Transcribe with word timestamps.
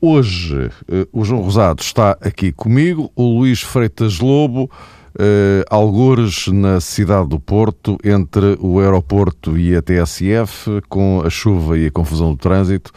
Hoje, 0.00 0.70
eh, 0.88 1.06
o 1.10 1.24
João 1.24 1.40
Rosado 1.40 1.80
está 1.80 2.18
aqui 2.20 2.52
comigo, 2.52 3.10
o 3.16 3.38
Luís 3.38 3.62
Freitas 3.62 4.20
Lobo, 4.20 4.70
eh, 5.18 5.64
algures 5.70 6.48
na 6.48 6.80
cidade 6.80 7.28
do 7.30 7.40
Porto, 7.40 7.96
entre 8.04 8.58
o 8.60 8.78
aeroporto 8.78 9.56
e 9.56 9.74
a 9.74 9.80
TSF, 9.80 10.82
com 10.88 11.22
a 11.24 11.30
chuva 11.30 11.78
e 11.78 11.86
a 11.86 11.90
confusão 11.90 12.32
do 12.32 12.36
trânsito. 12.36 12.92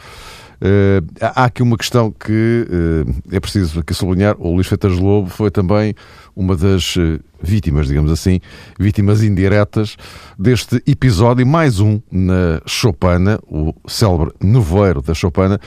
Uh, 0.62 1.00
há 1.22 1.46
aqui 1.46 1.62
uma 1.62 1.74
questão 1.74 2.12
que 2.12 2.66
é 3.32 3.40
preciso 3.40 3.80
aqui 3.80 3.94
sublinhar. 3.94 4.36
O 4.38 4.52
Luís 4.52 4.66
Feitas 4.66 4.92
Lobo 4.98 5.30
foi 5.30 5.50
também 5.50 5.94
uma 6.36 6.54
das 6.54 6.96
vítimas, 7.42 7.86
digamos 7.86 8.12
assim, 8.12 8.40
vítimas 8.78 9.22
indiretas 9.22 9.96
deste 10.38 10.82
episódio, 10.86 11.46
mais 11.46 11.80
um 11.80 11.98
na 12.12 12.60
Chopana, 12.66 13.40
o 13.46 13.74
célebre 13.88 14.34
nevoeiro 14.38 15.00
da 15.00 15.14
Chopana, 15.14 15.58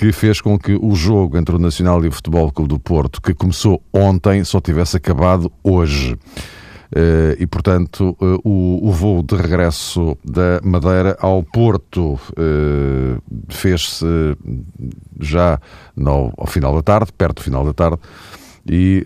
que 0.00 0.12
fez 0.12 0.40
com 0.40 0.58
que 0.58 0.72
o 0.80 0.94
jogo 0.94 1.36
entre 1.36 1.54
o 1.54 1.58
Nacional 1.58 2.02
e 2.02 2.08
o 2.08 2.12
Futebol 2.12 2.50
Clube 2.50 2.70
do 2.70 2.80
Porto, 2.80 3.20
que 3.20 3.34
começou 3.34 3.82
ontem, 3.92 4.42
só 4.44 4.58
tivesse 4.58 4.96
acabado 4.96 5.52
hoje. 5.62 6.14
Uh, 6.14 7.36
e, 7.38 7.46
portanto, 7.46 8.16
uh, 8.18 8.40
o, 8.42 8.88
o, 8.88 8.92
voo 8.92 9.22
de 9.22 9.36
regresso 9.36 10.16
da 10.24 10.58
Madeira 10.64 11.18
ao 11.20 11.42
Porto 11.42 12.14
uh, 12.14 13.22
fez-se 13.50 14.06
já 15.20 15.60
no, 15.94 16.32
ao 16.34 16.46
final 16.46 16.74
da 16.74 16.82
tarde, 16.82 17.12
perto 17.12 17.36
do 17.36 17.42
final 17.42 17.62
da 17.62 17.74
tarde, 17.74 17.98
e 18.68 19.02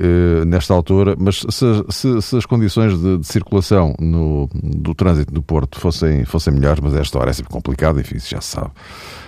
nesta 0.46 0.74
altura, 0.74 1.14
mas 1.18 1.44
se, 1.48 1.84
se, 1.88 2.22
se 2.22 2.36
as 2.36 2.44
condições 2.44 2.98
de, 3.00 3.18
de, 3.18 3.26
circulação 3.26 3.94
no, 4.00 4.48
do 4.52 4.94
trânsito 4.94 5.32
do 5.32 5.42
Porto 5.42 5.78
fossem, 5.78 6.24
fossem 6.24 6.52
melhores, 6.52 6.80
mas 6.80 6.94
esta 6.94 7.18
hora 7.18 7.30
é 7.30 7.32
sempre 7.32 7.52
complicado, 7.52 8.00
enfim, 8.00 8.18
já 8.18 8.40
se 8.40 8.48
sabe. 8.48 8.70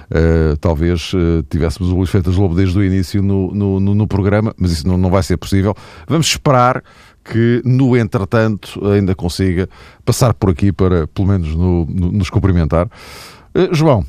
Uh, 0.06 0.56
talvez 0.58 1.12
uh, 1.14 1.42
tivéssemos 1.50 1.91
o 1.91 1.97
Luís 1.97 2.08
Feitas 2.08 2.36
Lobo 2.36 2.54
desde 2.54 2.78
o 2.78 2.84
início 2.84 3.20
no, 3.20 3.52
no, 3.52 3.80
no, 3.80 4.06
programa, 4.06 4.54
mas 4.56 4.70
isso 4.70 4.86
não, 4.86 4.97
não 4.97 5.10
vai 5.10 5.22
ser 5.22 5.36
possível. 5.36 5.74
Vamos 6.06 6.28
esperar 6.28 6.82
que, 7.24 7.60
no 7.64 7.97
entretanto, 7.97 8.86
ainda 8.86 9.16
consiga 9.16 9.69
passar 10.04 10.32
por 10.32 10.50
aqui 10.50 10.70
para, 10.70 11.08
pelo 11.08 11.27
menos, 11.27 11.52
no, 11.56 11.84
no, 11.86 12.12
nos 12.12 12.30
cumprimentar. 12.30 12.86
Uh, 12.86 13.74
João, 13.74 14.06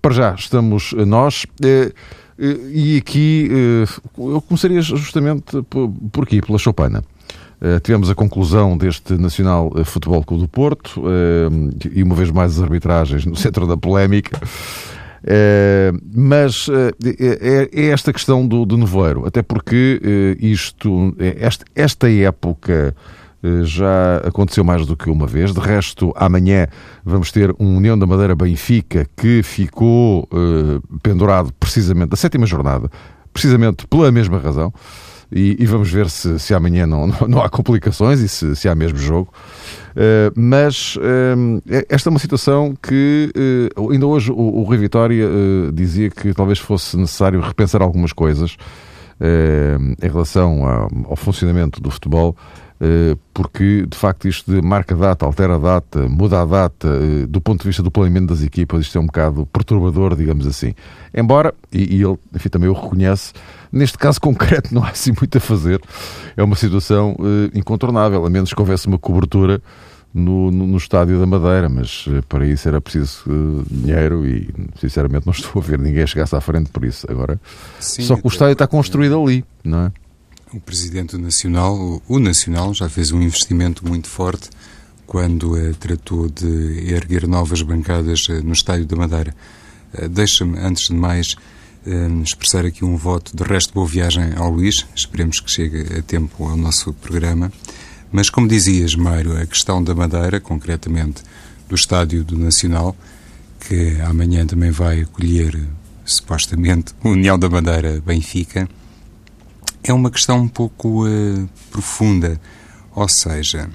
para 0.00 0.14
já 0.14 0.34
estamos 0.34 0.92
nós. 0.92 1.44
Uh, 2.38 2.70
e 2.70 2.96
aqui 2.98 3.48
eu 4.18 4.40
começaria 4.42 4.80
justamente 4.82 5.62
por, 5.70 6.24
aqui, 6.24 6.40
pela 6.40 6.58
Chopana. 6.58 7.02
tivemos 7.82 8.10
a 8.10 8.14
conclusão 8.14 8.76
deste 8.76 9.14
Nacional 9.14 9.72
Futebol 9.84 10.22
Clube 10.22 10.42
do 10.44 10.48
Porto 10.48 11.02
e, 11.94 12.02
uma 12.02 12.14
vez 12.14 12.30
mais, 12.30 12.56
as 12.56 12.62
arbitragens 12.62 13.24
no 13.24 13.34
centro 13.36 13.66
da 13.66 13.76
polémica. 13.76 14.40
Mas 16.14 16.68
é, 16.68 17.68
é, 17.72 17.86
esta 17.86 18.12
questão 18.12 18.46
do, 18.46 18.66
do 18.66 18.76
nevoeiro, 18.76 19.26
até 19.26 19.42
porque 19.42 20.36
isto, 20.38 21.16
esta, 21.18 21.64
esta 21.74 22.10
época 22.10 22.94
já 23.62 24.18
aconteceu 24.24 24.64
mais 24.64 24.86
do 24.86 24.96
que 24.96 25.10
uma 25.10 25.26
vez. 25.26 25.52
De 25.52 25.60
resto, 25.60 26.12
amanhã 26.16 26.66
vamos 27.04 27.30
ter 27.30 27.54
um 27.58 27.76
União 27.76 27.98
da 27.98 28.06
Madeira 28.06 28.34
Benfica 28.34 29.06
que 29.16 29.42
ficou 29.42 30.28
pendurado 31.02 31.52
precisamente 31.58 32.10
da 32.10 32.16
sétima 32.16 32.46
jornada, 32.46 32.90
precisamente 33.32 33.86
pela 33.86 34.10
mesma 34.10 34.38
razão. 34.38 34.72
E, 35.30 35.56
e 35.58 35.66
vamos 35.66 35.90
ver 35.90 36.08
se, 36.08 36.38
se 36.38 36.54
amanhã 36.54 36.86
não, 36.86 37.06
não, 37.08 37.28
não, 37.28 37.42
há 37.42 37.48
complicações 37.48 38.20
e 38.20 38.28
se, 38.28 38.54
se 38.54 38.68
há 38.68 38.74
mesmo 38.74 38.98
jogo. 38.98 39.32
Uh, 39.92 40.32
mas 40.36 40.96
uh, 40.96 41.62
esta 41.88 42.08
é 42.08 42.10
uma 42.10 42.18
situação 42.18 42.74
que 42.80 43.32
uh, 43.76 43.90
ainda 43.90 44.06
hoje 44.06 44.30
o, 44.30 44.36
o 44.36 44.62
Rui 44.62 44.76
Vitória 44.76 45.26
dizia 45.72 46.10
que 46.10 46.32
talvez 46.32 46.58
fosse 46.58 46.96
necessário 46.96 47.40
repensar 47.40 47.82
algumas 47.82 48.12
coisas 48.12 48.56
em 50.02 50.06
relação 50.06 50.66
ao, 50.66 50.90
ao 51.08 51.16
funcionamento 51.16 51.80
do 51.80 51.90
futebol 51.90 52.36
porque 53.32 53.86
de 53.88 53.96
facto 53.96 54.28
isto 54.28 54.52
de 54.52 54.60
marca 54.60 54.94
data, 54.94 55.24
altera 55.24 55.58
data, 55.58 56.08
muda 56.08 56.42
a 56.42 56.44
data, 56.44 56.88
do 57.28 57.40
ponto 57.40 57.62
de 57.62 57.68
vista 57.68 57.82
do 57.82 57.90
planeamento 57.90 58.28
das 58.28 58.42
equipas, 58.42 58.82
isto 58.82 58.98
é 58.98 59.00
um 59.00 59.06
bocado 59.06 59.46
perturbador, 59.46 60.14
digamos 60.14 60.46
assim. 60.46 60.74
Embora, 61.14 61.54
e, 61.72 62.02
ele 62.02 62.18
enfim, 62.34 62.48
também 62.48 62.68
o 62.68 62.74
reconhece, 62.74 63.32
neste 63.72 63.96
caso 63.96 64.20
concreto 64.20 64.74
não 64.74 64.84
há 64.84 64.90
assim 64.90 65.12
muito 65.18 65.38
a 65.38 65.40
fazer. 65.40 65.80
É 66.36 66.42
uma 66.42 66.56
situação 66.56 67.16
uh, 67.18 67.56
incontornável, 67.56 68.24
a 68.24 68.30
menos 68.30 68.52
que 68.52 68.60
houvesse 68.60 68.86
uma 68.86 68.98
cobertura 68.98 69.60
no, 70.12 70.50
no, 70.50 70.66
no, 70.66 70.76
estádio 70.78 71.18
da 71.20 71.26
Madeira, 71.26 71.68
mas 71.68 72.06
para 72.28 72.46
isso 72.46 72.66
era 72.66 72.80
preciso 72.80 73.22
uh, 73.26 73.64
dinheiro 73.70 74.26
e 74.26 74.48
sinceramente 74.80 75.26
não 75.26 75.32
estou 75.32 75.60
a 75.60 75.64
ver 75.64 75.78
ninguém 75.78 76.06
chegasse 76.06 76.34
à 76.34 76.40
frente 76.40 76.70
por 76.70 76.84
isso. 76.84 77.06
Agora, 77.10 77.38
Sim, 77.78 78.02
só 78.02 78.16
que 78.16 78.26
o 78.26 78.28
estádio 78.28 78.54
está 78.54 78.66
construído 78.66 79.22
ali, 79.22 79.44
não 79.62 79.86
é? 79.86 79.92
O 80.56 80.60
Presidente 80.60 81.18
Nacional, 81.18 82.02
o 82.08 82.18
Nacional, 82.18 82.72
já 82.72 82.88
fez 82.88 83.12
um 83.12 83.20
investimento 83.20 83.86
muito 83.86 84.08
forte 84.08 84.48
quando 85.06 85.54
tratou 85.74 86.30
de 86.30 86.94
erguer 86.94 87.28
novas 87.28 87.60
bancadas 87.60 88.26
no 88.42 88.54
Estádio 88.54 88.86
da 88.86 88.96
Madeira. 88.96 89.36
Deixa-me, 90.10 90.58
antes 90.58 90.88
de 90.88 90.94
mais, 90.94 91.36
expressar 92.24 92.64
aqui 92.64 92.86
um 92.86 92.96
voto 92.96 93.36
de 93.36 93.42
resto 93.42 93.74
boa 93.74 93.86
viagem 93.86 94.32
ao 94.34 94.50
Luís. 94.50 94.86
Esperemos 94.96 95.40
que 95.40 95.50
chegue 95.50 95.98
a 95.98 96.00
tempo 96.00 96.48
ao 96.48 96.56
nosso 96.56 96.90
programa. 96.94 97.52
Mas, 98.10 98.30
como 98.30 98.48
dizias, 98.48 98.94
Mário, 98.94 99.38
a 99.38 99.44
questão 99.44 99.84
da 99.84 99.94
Madeira, 99.94 100.40
concretamente 100.40 101.22
do 101.68 101.74
Estádio 101.74 102.24
do 102.24 102.38
Nacional, 102.38 102.96
que 103.60 104.00
amanhã 104.00 104.46
também 104.46 104.70
vai 104.70 105.02
acolher, 105.02 105.62
supostamente, 106.02 106.94
União 107.04 107.38
da 107.38 107.50
Madeira 107.50 108.00
Benfica, 108.00 108.66
é 109.86 109.92
uma 109.92 110.10
questão 110.10 110.40
um 110.40 110.48
pouco 110.48 111.06
uh, 111.06 111.48
profunda. 111.70 112.40
Ou 112.94 113.08
seja, 113.08 113.70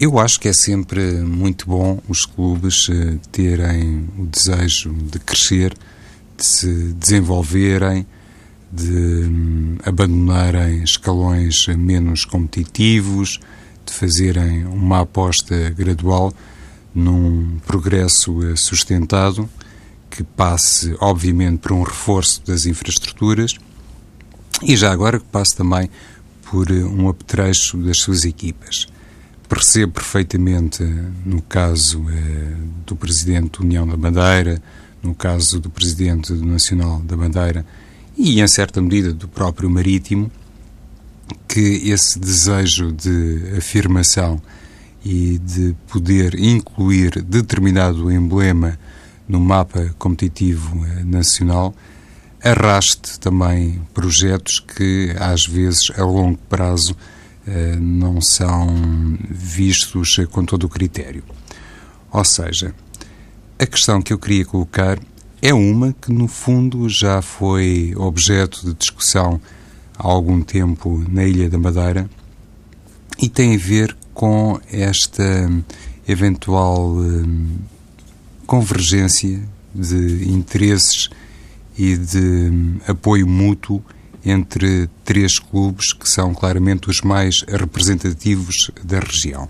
eu 0.00 0.18
acho 0.18 0.40
que 0.40 0.48
é 0.48 0.52
sempre 0.52 1.20
muito 1.20 1.66
bom 1.66 2.00
os 2.08 2.26
clubes 2.26 2.88
uh, 2.88 3.18
terem 3.30 4.08
o 4.18 4.26
desejo 4.26 4.92
de 4.92 5.18
crescer 5.18 5.74
de 6.36 6.44
se 6.44 6.92
desenvolverem, 6.94 8.06
de 8.72 8.90
hum, 8.90 9.76
abandonarem 9.84 10.82
escalões 10.82 11.68
menos 11.68 12.24
competitivos, 12.24 13.38
de 13.86 13.92
fazerem 13.92 14.66
uma 14.66 15.00
aposta 15.00 15.70
gradual 15.70 16.32
num 16.94 17.58
progresso 17.66 18.42
eh, 18.44 18.56
sustentado 18.56 19.48
que 20.10 20.22
passe, 20.22 20.96
obviamente, 21.00 21.58
por 21.58 21.72
um 21.72 21.82
reforço 21.82 22.42
das 22.46 22.66
infraestruturas 22.66 23.56
e 24.62 24.76
já 24.76 24.92
agora 24.92 25.18
que 25.18 25.26
passe 25.26 25.56
também 25.56 25.90
por 26.50 26.70
eh, 26.70 26.84
um 26.84 27.08
apetrecho 27.08 27.76
das 27.78 27.98
suas 27.98 28.24
equipas. 28.24 28.86
Percebo 29.48 29.92
perfeitamente, 29.92 30.82
no 31.24 31.42
caso 31.42 32.04
eh, 32.08 32.56
do 32.86 32.96
Presidente 32.96 33.58
da 33.58 33.64
União 33.64 33.86
da 33.86 33.96
Madeira, 33.96 34.62
no 35.02 35.14
caso 35.14 35.60
do 35.60 35.68
Presidente 35.68 36.32
do 36.32 36.44
Nacional 36.44 37.00
da 37.00 37.16
Bandeira 37.16 37.64
e, 38.16 38.40
em 38.40 38.48
certa 38.48 38.80
medida, 38.80 39.12
do 39.12 39.28
próprio 39.28 39.68
Marítimo, 39.68 40.30
que 41.48 41.90
esse 41.90 42.18
desejo 42.18 42.92
de 42.92 43.56
afirmação 43.56 44.40
e 45.04 45.38
de 45.38 45.74
poder 45.88 46.34
incluir 46.38 47.22
determinado 47.22 48.10
emblema 48.10 48.78
no 49.28 49.40
mapa 49.40 49.94
competitivo 49.98 50.84
eh, 50.86 51.04
nacional 51.04 51.74
arraste 52.44 53.18
também 53.18 53.80
projetos 53.94 54.60
que, 54.60 55.16
às 55.18 55.46
vezes, 55.46 55.90
a 55.96 56.04
longo 56.04 56.38
prazo, 56.48 56.94
eh, 57.46 57.76
não 57.76 58.20
são 58.20 59.16
vistos 59.30 60.20
com 60.30 60.44
todo 60.44 60.64
o 60.64 60.68
critério. 60.68 61.24
Ou 62.12 62.24
seja, 62.24 62.74
a 63.58 63.66
questão 63.66 64.02
que 64.02 64.12
eu 64.12 64.18
queria 64.18 64.44
colocar 64.44 64.98
é 65.40 65.54
uma 65.54 65.94
que, 65.94 66.12
no 66.12 66.28
fundo, 66.28 66.86
já 66.86 67.22
foi 67.22 67.94
objeto 67.96 68.66
de 68.66 68.74
discussão 68.74 69.40
há 69.98 70.06
algum 70.06 70.42
tempo 70.42 71.02
na 71.08 71.24
Ilha 71.24 71.48
da 71.48 71.58
Madeira 71.58 72.08
e 73.18 73.28
tem 73.28 73.54
a 73.54 73.58
ver 73.58 73.96
com 74.12 74.60
esta 74.70 75.50
eventual 76.06 76.90
hum, 76.90 77.56
convergência 78.46 79.40
de 79.74 80.28
interesses 80.30 81.08
e 81.76 81.96
de 81.96 82.18
hum, 82.18 82.76
apoio 82.86 83.26
mútuo 83.26 83.82
entre 84.24 84.88
três 85.04 85.38
clubes 85.38 85.92
que 85.92 86.08
são 86.08 86.34
claramente 86.34 86.88
os 86.88 87.02
mais 87.02 87.42
representativos 87.46 88.70
da 88.82 89.00
região. 89.00 89.48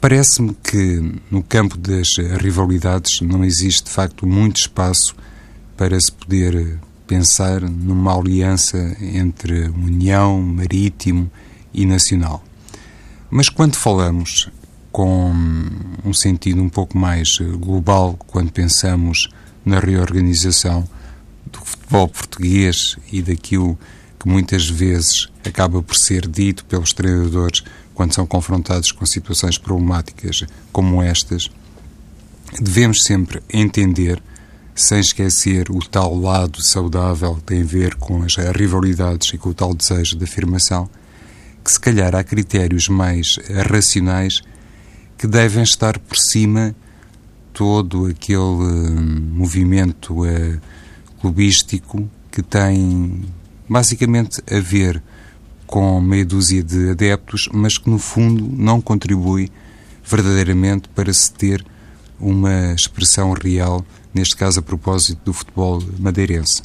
Parece-me 0.00 0.54
que 0.54 1.20
no 1.30 1.42
campo 1.42 1.76
das 1.76 2.08
rivalidades 2.40 3.20
não 3.20 3.44
existe 3.44 3.84
de 3.84 3.90
facto 3.90 4.26
muito 4.26 4.56
espaço 4.56 5.14
para 5.76 6.00
se 6.00 6.10
poder 6.10 6.78
pensar 7.06 7.60
numa 7.60 8.18
aliança 8.18 8.96
entre 9.00 9.68
União, 9.68 10.40
Marítimo 10.40 11.30
e 11.72 11.84
Nacional. 11.84 12.42
Mas 13.30 13.48
quando 13.48 13.76
falamos 13.76 14.48
com 14.90 15.32
um 16.04 16.12
sentido 16.12 16.62
um 16.62 16.68
pouco 16.68 16.96
mais 16.96 17.38
global, 17.58 18.18
quando 18.26 18.50
pensamos 18.50 19.28
na 19.64 19.78
reorganização 19.78 20.88
do 21.46 21.58
futebol 21.64 22.08
português 22.08 22.96
e 23.12 23.22
daquilo 23.22 23.78
que 24.18 24.28
muitas 24.28 24.68
vezes 24.68 25.28
acaba 25.44 25.82
por 25.82 25.96
ser 25.96 26.26
dito 26.26 26.64
pelos 26.66 26.92
treinadores 26.92 27.62
quando 27.94 28.14
são 28.14 28.26
confrontados 28.26 28.92
com 28.92 29.04
situações 29.04 29.58
problemáticas 29.58 30.44
como 30.72 31.02
estas, 31.02 31.50
devemos 32.60 33.04
sempre 33.04 33.42
entender, 33.52 34.22
sem 34.74 35.00
esquecer 35.00 35.70
o 35.70 35.78
tal 35.80 36.18
lado 36.18 36.62
saudável 36.62 37.36
que 37.36 37.42
tem 37.42 37.62
a 37.62 37.66
ver 37.66 37.94
com 37.96 38.22
as 38.22 38.36
rivalidades 38.36 39.32
e 39.34 39.38
com 39.38 39.50
o 39.50 39.54
tal 39.54 39.74
desejo 39.74 40.16
de 40.16 40.24
afirmação, 40.24 40.88
que 41.62 41.70
se 41.70 41.80
calhar 41.80 42.14
há 42.14 42.24
critérios 42.24 42.88
mais 42.88 43.38
racionais 43.68 44.42
que 45.18 45.26
devem 45.26 45.62
estar 45.62 45.98
por 45.98 46.16
cima 46.16 46.74
todo 47.52 48.06
aquele 48.06 48.38
hum, 48.38 49.30
movimento 49.34 50.22
uh, 50.22 50.60
clubístico 51.20 52.08
que 52.30 52.42
tem 52.42 53.24
basicamente 53.68 54.42
a 54.50 54.60
ver 54.60 55.02
com 55.66 56.00
meia 56.00 56.24
dúzia 56.24 56.62
de 56.62 56.90
adeptos, 56.90 57.48
mas 57.52 57.78
que 57.78 57.88
no 57.88 57.98
fundo 57.98 58.44
não 58.56 58.80
contribui 58.80 59.50
verdadeiramente 60.04 60.88
para 60.88 61.12
se 61.12 61.32
ter 61.32 61.64
uma 62.18 62.72
expressão 62.74 63.32
real, 63.32 63.84
neste 64.12 64.36
caso 64.36 64.58
a 64.58 64.62
propósito 64.62 65.20
do 65.24 65.32
futebol 65.32 65.82
madeirense. 65.98 66.62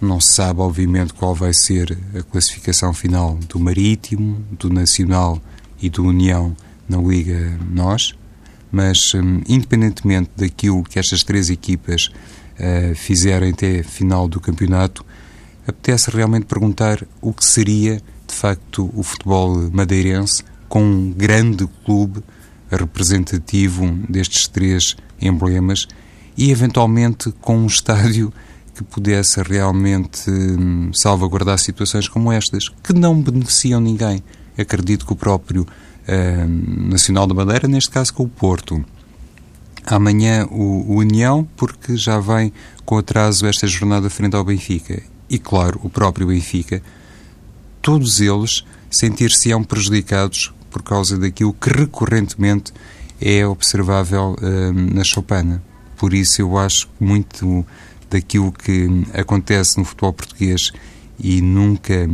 Não 0.00 0.20
se 0.20 0.32
sabe, 0.32 0.60
obviamente, 0.60 1.14
qual 1.14 1.34
vai 1.34 1.52
ser 1.52 1.96
a 2.14 2.22
classificação 2.22 2.92
final 2.92 3.36
do 3.48 3.58
Marítimo, 3.58 4.44
do 4.52 4.68
Nacional 4.68 5.40
e 5.80 5.88
do 5.88 6.04
União 6.04 6.56
na 6.88 6.98
Liga 6.98 7.58
Nós, 7.70 8.16
mas 8.70 9.14
hum, 9.14 9.40
independentemente 9.48 10.30
daquilo 10.36 10.82
que 10.82 10.98
estas 10.98 11.22
três 11.22 11.50
equipas 11.50 12.10
uh, 12.58 12.94
fizerem 12.94 13.50
até 13.50 13.82
final 13.82 14.28
do 14.28 14.40
campeonato, 14.40 15.04
apetece 15.66 16.10
realmente 16.10 16.46
perguntar 16.46 17.04
o 17.20 17.32
que 17.32 17.44
seria, 17.44 18.02
de 18.26 18.34
facto, 18.34 18.90
o 18.94 19.02
futebol 19.02 19.70
madeirense 19.70 20.42
com 20.68 20.82
um 20.82 21.10
grande 21.10 21.68
clube 21.84 22.22
representativo 22.70 23.86
destes 24.08 24.46
três 24.46 24.96
emblemas 25.20 25.86
e, 26.36 26.50
eventualmente, 26.50 27.32
com 27.40 27.58
um 27.58 27.66
estádio 27.66 28.32
que 28.74 28.84
pudesse 28.84 29.42
realmente 29.42 30.30
hum, 30.30 30.90
salvaguardar 30.94 31.58
situações 31.58 32.08
como 32.08 32.30
estas, 32.30 32.68
que 32.68 32.92
não 32.92 33.20
beneficiam 33.20 33.80
ninguém. 33.80 34.22
Acredito 34.56 35.04
que 35.04 35.12
o 35.12 35.16
próprio 35.16 35.66
Nacional 36.46 37.26
da 37.26 37.34
Madeira, 37.34 37.68
neste 37.68 37.90
caso 37.90 38.14
com 38.14 38.24
o 38.24 38.28
Porto, 38.28 38.84
amanhã 39.86 40.46
o, 40.50 40.96
União, 40.96 41.46
porque 41.56 41.96
já 41.96 42.18
vem 42.18 42.52
com 42.84 42.98
atraso 42.98 43.46
esta 43.46 43.66
jornada 43.66 44.08
frente 44.08 44.36
ao 44.36 44.44
Benfica. 44.44 45.02
E, 45.28 45.38
claro, 45.38 45.80
o 45.82 45.90
próprio 45.90 46.28
Benfica, 46.28 46.82
todos 47.82 48.20
eles 48.20 48.64
sentir-se-ão 48.90 49.62
prejudicados 49.62 50.52
por 50.70 50.82
causa 50.82 51.18
daquilo 51.18 51.52
que 51.52 51.70
recorrentemente 51.70 52.72
é 53.20 53.46
observável 53.46 54.36
uh, 54.40 54.94
na 54.94 55.04
Chopana. 55.04 55.62
Por 55.96 56.14
isso, 56.14 56.40
eu 56.40 56.56
acho 56.56 56.88
muito 56.98 57.66
daquilo 58.08 58.52
que 58.52 58.88
acontece 59.12 59.78
no 59.78 59.84
futebol 59.84 60.12
português 60.12 60.72
e 61.18 61.42
nunca 61.42 62.08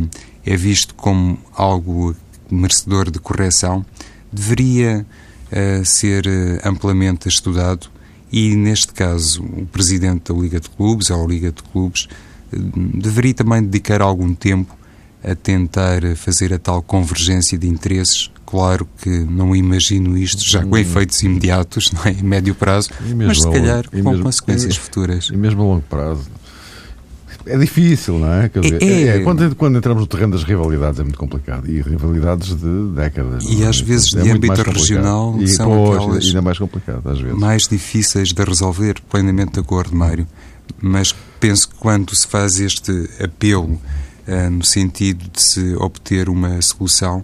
é 0.45 0.57
visto 0.57 0.93
como 0.95 1.37
algo 1.53 2.15
merecedor 2.49 3.09
de 3.09 3.19
correção, 3.19 3.85
deveria 4.31 5.05
uh, 5.51 5.85
ser 5.85 6.25
uh, 6.25 6.67
amplamente 6.67 7.27
estudado 7.27 7.87
e, 8.31 8.55
neste 8.55 8.93
caso, 8.93 9.43
o 9.43 9.65
presidente 9.65 10.33
da 10.33 10.39
Liga 10.39 10.59
de 10.59 10.69
Clubes, 10.69 11.09
ou 11.09 11.23
a 11.23 11.27
Liga 11.27 11.51
de 11.51 11.63
Clubes, 11.63 12.07
deveria 12.51 13.33
também 13.33 13.63
dedicar 13.63 14.01
algum 14.01 14.33
tempo 14.33 14.75
a 15.23 15.33
tentar 15.33 16.01
fazer 16.15 16.53
a 16.53 16.59
tal 16.59 16.81
convergência 16.81 17.57
de 17.57 17.67
interesses. 17.67 18.29
Claro 18.45 18.87
que 19.01 19.09
não 19.09 19.55
imagino 19.55 20.15
isto 20.17 20.43
já 20.43 20.63
com 20.63 20.75
hum. 20.75 20.77
efeitos 20.77 21.21
imediatos, 21.23 21.91
não 21.93 22.03
é? 22.05 22.11
em 22.11 22.23
médio 22.23 22.53
prazo, 22.53 22.89
mas 23.15 23.41
se 23.41 23.49
calhar 23.49 23.89
com 23.89 23.97
mesmo, 23.97 24.23
consequências 24.23 24.77
futuras. 24.77 25.29
E 25.31 25.37
mesmo 25.37 25.63
a 25.63 25.65
longo 25.65 25.81
prazo. 25.81 26.29
É 27.45 27.57
difícil, 27.57 28.17
não 28.17 28.33
é? 28.33 28.49
Quer 28.49 28.59
dizer, 28.59 28.83
é, 28.83 28.85
é, 28.85 29.07
é, 29.17 29.19
quando, 29.19 29.55
quando, 29.55 29.77
entramos 29.77 30.01
no 30.01 30.07
terreno 30.07 30.33
das 30.33 30.43
rivalidades 30.43 30.99
é 30.99 31.03
muito 31.03 31.19
complicado. 31.19 31.69
E 31.69 31.81
rivalidades 31.81 32.55
de 32.55 32.87
décadas. 32.95 33.43
E 33.47 33.63
às 33.63 33.79
é? 33.79 33.83
vezes 33.83 34.15
é 34.15 34.21
de 34.21 34.31
âmbito 34.31 34.61
regional 34.63 35.35
e, 35.39 35.47
são 35.47 35.69
pois, 35.69 36.01
aquelas 36.01 36.25
ainda 36.25 36.41
mais 36.41 36.57
complicado, 36.57 37.09
às 37.09 37.19
vezes. 37.19 37.37
mais 37.37 37.67
difíceis 37.67 38.33
de 38.33 38.43
resolver, 38.43 38.95
plenamente 39.09 39.53
de 39.53 39.59
acordo, 39.59 39.95
Mário 39.95 40.27
mas 40.81 41.15
penso 41.39 41.69
que 41.69 41.75
quando 41.75 42.15
se 42.15 42.27
faz 42.27 42.59
este 42.59 43.09
apelo 43.23 43.79
uh, 44.27 44.49
no 44.49 44.63
sentido 44.63 45.29
de 45.31 45.41
se 45.41 45.75
obter 45.75 46.29
uma 46.29 46.61
solução, 46.61 47.23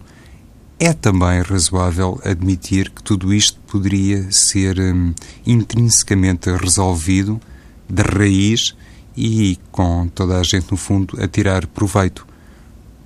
é 0.80 0.94
também 0.94 1.42
razoável 1.42 2.20
admitir 2.24 2.90
que 2.90 3.04
tudo 3.04 3.34
isto 3.34 3.60
poderia 3.68 4.32
ser 4.32 4.80
um, 4.80 5.14
intrinsecamente 5.46 6.50
resolvido 6.50 7.40
de 7.88 8.02
raiz 8.02 8.76
e 9.16 9.58
com 9.72 10.08
toda 10.08 10.40
a 10.40 10.44
gente, 10.44 10.72
no 10.72 10.78
fundo, 10.78 11.22
a 11.22 11.28
tirar 11.28 11.68
proveito. 11.68 12.26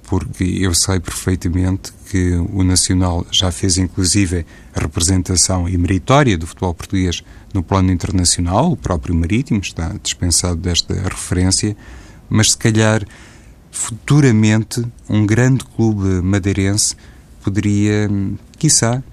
Porque 0.03 0.43
eu 0.43 0.73
sei 0.75 0.99
perfeitamente 0.99 1.91
que 2.09 2.33
o 2.53 2.63
Nacional 2.63 3.25
já 3.31 3.51
fez, 3.51 3.77
inclusive, 3.77 4.45
a 4.73 4.79
representação 4.79 5.67
e 5.67 5.77
meritória 5.77 6.37
do 6.37 6.45
futebol 6.45 6.73
português 6.73 7.23
no 7.53 7.63
plano 7.63 7.91
internacional, 7.91 8.71
o 8.71 8.77
próprio 8.77 9.15
Marítimo 9.15 9.59
está 9.59 9.95
dispensado 10.01 10.57
desta 10.57 10.93
referência, 10.93 11.75
mas 12.29 12.51
se 12.51 12.57
calhar 12.57 13.03
futuramente 13.71 14.85
um 15.09 15.25
grande 15.25 15.65
clube 15.65 16.21
madeirense 16.21 16.95
poderia, 17.43 18.09
quiçá, 18.57 19.03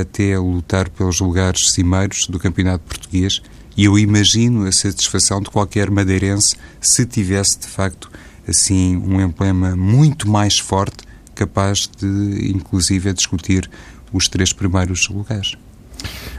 até 0.00 0.38
lutar 0.38 0.88
pelos 0.90 1.20
lugares 1.20 1.72
cimeiros 1.72 2.26
do 2.26 2.38
campeonato 2.38 2.84
português 2.84 3.40
e 3.80 3.86
eu 3.86 3.98
imagino 3.98 4.66
a 4.66 4.72
satisfação 4.72 5.40
de 5.40 5.48
qualquer 5.48 5.90
madeirense 5.90 6.54
se 6.82 7.06
tivesse 7.06 7.60
de 7.60 7.66
facto 7.66 8.10
assim 8.46 8.94
um 8.94 9.18
emblema 9.18 9.74
muito 9.74 10.28
mais 10.28 10.58
forte 10.58 10.98
capaz 11.34 11.88
de 11.98 12.52
inclusive 12.54 13.10
discutir 13.14 13.70
os 14.12 14.28
três 14.28 14.52
primeiros 14.52 15.08
lugares. 15.08 15.56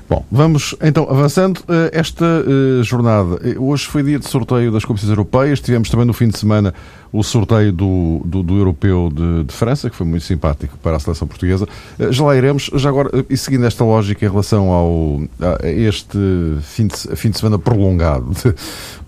Bom, 0.08 0.24
vamos 0.32 0.76
então 0.84 1.08
avançando. 1.10 1.64
Eh, 1.68 1.90
esta 1.94 2.26
uh, 2.26 2.84
jornada, 2.84 3.40
eh, 3.44 3.58
hoje 3.58 3.88
foi 3.88 4.04
dia 4.04 4.20
de 4.20 4.28
sorteio 4.28 4.72
das 4.72 4.86
competições 4.86 5.10
europeias, 5.10 5.60
tivemos 5.60 5.90
também 5.90 6.06
no 6.06 6.14
fim 6.14 6.28
de 6.28 6.38
semana 6.38 6.76
o 7.12 7.24
sorteio 7.24 7.72
do, 7.72 8.22
do, 8.24 8.44
do 8.44 8.58
Europeu 8.58 9.12
de, 9.14 9.44
de, 9.44 9.54
França, 9.54 9.90
que 9.90 9.96
foi 9.96 10.06
muito 10.06 10.24
simpático 10.24 10.78
para 10.78 10.96
a 10.96 11.00
seleção 11.00 11.28
portuguesa. 11.28 11.68
Uh, 12.00 12.12
já 12.12 12.24
lá 12.24 12.36
iremos, 12.36 12.70
já 12.76 12.90
agora, 12.90 13.26
e 13.30 13.38
seguindo 13.38 13.66
esta 13.66 13.84
lógica 13.84 14.26
em 14.26 14.30
relação 14.30 14.70
ao, 14.70 15.22
a 15.62 15.68
este 15.68 16.18
fim 16.62 16.88
de, 16.88 16.96
fim 17.16 17.30
de 17.30 17.38
semana 17.38 17.60
prolongado 17.60 18.32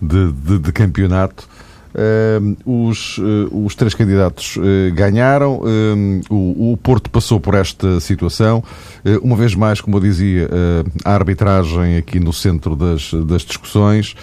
de, 0.00 0.32
de, 0.32 0.58
de 0.58 0.72
campeonato, 0.72 1.48
Uh, 1.94 2.88
os, 2.88 3.18
uh, 3.18 3.64
os 3.64 3.76
três 3.76 3.94
candidatos 3.94 4.56
uh, 4.56 4.92
ganharam, 4.92 5.60
o, 6.28 6.72
o, 6.72 6.76
Porto 6.76 7.08
passou 7.08 7.38
por 7.38 7.54
esta 7.54 8.00
situação. 8.00 8.64
uma 9.22 9.36
vez 9.36 9.54
mais, 9.54 9.80
como 9.80 9.96
eu 9.96 10.00
dizia, 10.00 10.50
a 11.04 11.14
arbitragem 11.14 11.96
aqui 11.96 12.18
no 12.18 12.32
centro 12.32 12.74
das, 12.74 13.12
das 13.26 13.42
discussões. 13.42 14.16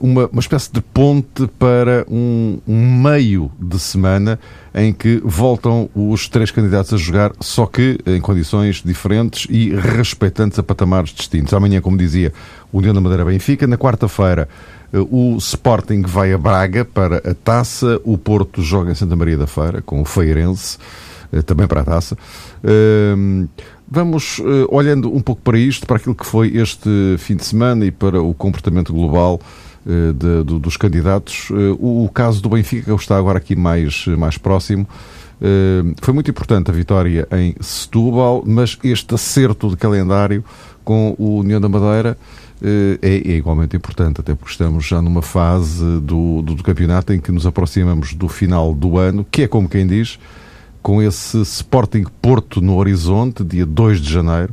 Uma, 0.00 0.26
uma 0.32 0.40
espécie 0.40 0.72
de 0.72 0.80
ponte 0.80 1.46
para 1.56 2.04
um, 2.10 2.58
um 2.66 3.00
meio 3.00 3.48
de 3.60 3.78
semana 3.78 4.36
em 4.74 4.92
que 4.92 5.22
voltam 5.24 5.88
os 5.94 6.28
três 6.28 6.50
candidatos 6.50 6.92
a 6.92 6.96
jogar, 6.96 7.32
só 7.40 7.64
que 7.64 7.96
em 8.04 8.20
condições 8.20 8.82
diferentes 8.84 9.46
e 9.48 9.72
respeitantes 9.74 10.58
a 10.58 10.64
patamares 10.64 11.10
distintos. 11.10 11.54
Amanhã, 11.54 11.80
como 11.80 11.96
dizia, 11.96 12.32
União 12.72 12.92
da 12.92 13.00
Madeira 13.00 13.24
Benfica. 13.24 13.66
Na 13.66 13.78
quarta-feira, 13.78 14.48
o 14.92 15.36
Sporting 15.36 16.02
vai 16.02 16.32
a 16.32 16.38
Braga 16.38 16.84
para 16.84 17.18
a 17.18 17.34
taça, 17.34 18.00
o 18.04 18.16
Porto 18.16 18.62
joga 18.62 18.90
em 18.90 18.94
Santa 18.94 19.16
Maria 19.16 19.36
da 19.36 19.46
Feira 19.46 19.82
com 19.82 20.00
o 20.00 20.04
Feirense, 20.04 20.78
eh, 21.32 21.42
também 21.42 21.66
para 21.66 21.82
a 21.82 21.84
taça. 21.84 22.16
Ehm, 22.64 23.46
vamos 23.90 24.40
eh, 24.40 24.66
olhando 24.70 25.14
um 25.14 25.20
pouco 25.20 25.42
para 25.42 25.58
isto, 25.58 25.86
para 25.86 25.96
aquilo 25.96 26.14
que 26.14 26.24
foi 26.24 26.56
este 26.56 26.88
fim 27.18 27.36
de 27.36 27.44
semana 27.44 27.84
e 27.84 27.90
para 27.90 28.22
o 28.22 28.32
comportamento 28.32 28.92
global. 28.92 29.40
De, 29.88 30.44
de, 30.44 30.58
dos 30.58 30.76
candidatos. 30.76 31.48
O, 31.78 32.04
o, 32.04 32.08
caso 32.08 32.42
do 32.42 32.50
Benfica, 32.50 32.94
que 32.94 33.00
está 33.00 33.16
agora 33.16 33.38
aqui 33.38 33.56
mais, 33.56 34.06
mais 34.06 34.36
próximo, 34.36 34.86
foi 36.02 36.12
muito 36.12 36.30
importante 36.30 36.70
a 36.70 36.74
vitória 36.74 37.26
em 37.32 37.54
Setúbal, 37.60 38.42
mas 38.46 38.76
este 38.84 39.14
acerto 39.14 39.70
de 39.70 39.76
calendário 39.76 40.44
com 40.84 41.14
o 41.18 41.38
União 41.38 41.60
da 41.60 41.68
Madeira 41.68 42.18
é, 42.60 42.98
é, 43.02 43.36
igualmente 43.36 43.76
importante, 43.76 44.20
até 44.20 44.34
porque 44.34 44.50
estamos 44.50 44.84
já 44.84 45.00
numa 45.00 45.22
fase 45.22 45.84
do, 46.00 46.42
do, 46.42 46.54
do, 46.56 46.62
campeonato 46.62 47.12
em 47.12 47.20
que 47.20 47.30
nos 47.30 47.46
aproximamos 47.46 48.14
do 48.14 48.28
final 48.28 48.74
do 48.74 48.98
ano, 48.98 49.24
que 49.30 49.42
é 49.42 49.48
como 49.48 49.68
quem 49.68 49.86
diz, 49.86 50.18
com 50.82 51.00
esse 51.00 51.40
Sporting 51.42 52.04
Porto 52.20 52.60
no 52.60 52.76
horizonte, 52.76 53.44
dia 53.44 53.64
2 53.64 54.00
de 54.00 54.12
janeiro, 54.12 54.52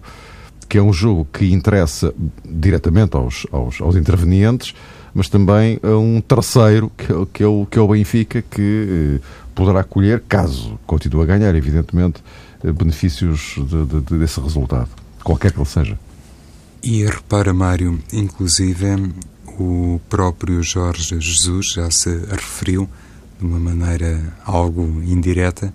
que 0.69 0.77
é 0.77 0.81
um 0.81 0.93
jogo 0.93 1.27
que 1.33 1.51
interessa 1.51 2.13
diretamente 2.47 3.15
aos, 3.15 3.47
aos, 3.51 3.81
aos 3.81 3.95
intervenientes, 3.95 4.75
mas 5.15 5.29
também 5.29 5.79
a 5.81 5.95
um 5.95 6.19
terceiro, 6.19 6.91
que 6.97 7.09
é, 7.09 7.15
que 7.33 7.43
é, 7.43 7.47
o, 7.47 7.65
que 7.65 7.79
é 7.79 7.81
o 7.81 7.87
Benfica, 7.87 8.41
que 8.41 9.21
eh, 9.21 9.25
poderá 9.55 9.81
colher, 9.81 10.21
caso 10.27 10.77
continue 10.85 11.23
a 11.23 11.25
ganhar, 11.25 11.55
evidentemente, 11.55 12.21
eh, 12.61 12.69
benefícios 12.73 13.55
de, 13.57 14.01
de, 14.01 14.17
desse 14.19 14.41
resultado, 14.41 14.89
qualquer 15.23 15.53
que 15.53 15.57
ele 15.57 15.65
seja. 15.65 15.97
E 16.83 17.05
repara, 17.05 17.53
Mário, 17.53 17.97
inclusive 18.11 19.13
o 19.57 20.01
próprio 20.09 20.61
Jorge 20.61 21.17
Jesus 21.17 21.71
já 21.71 21.89
se 21.89 22.09
referiu 22.29 22.89
de 23.39 23.45
uma 23.45 23.57
maneira 23.57 24.21
algo 24.43 25.01
indireta 25.01 25.73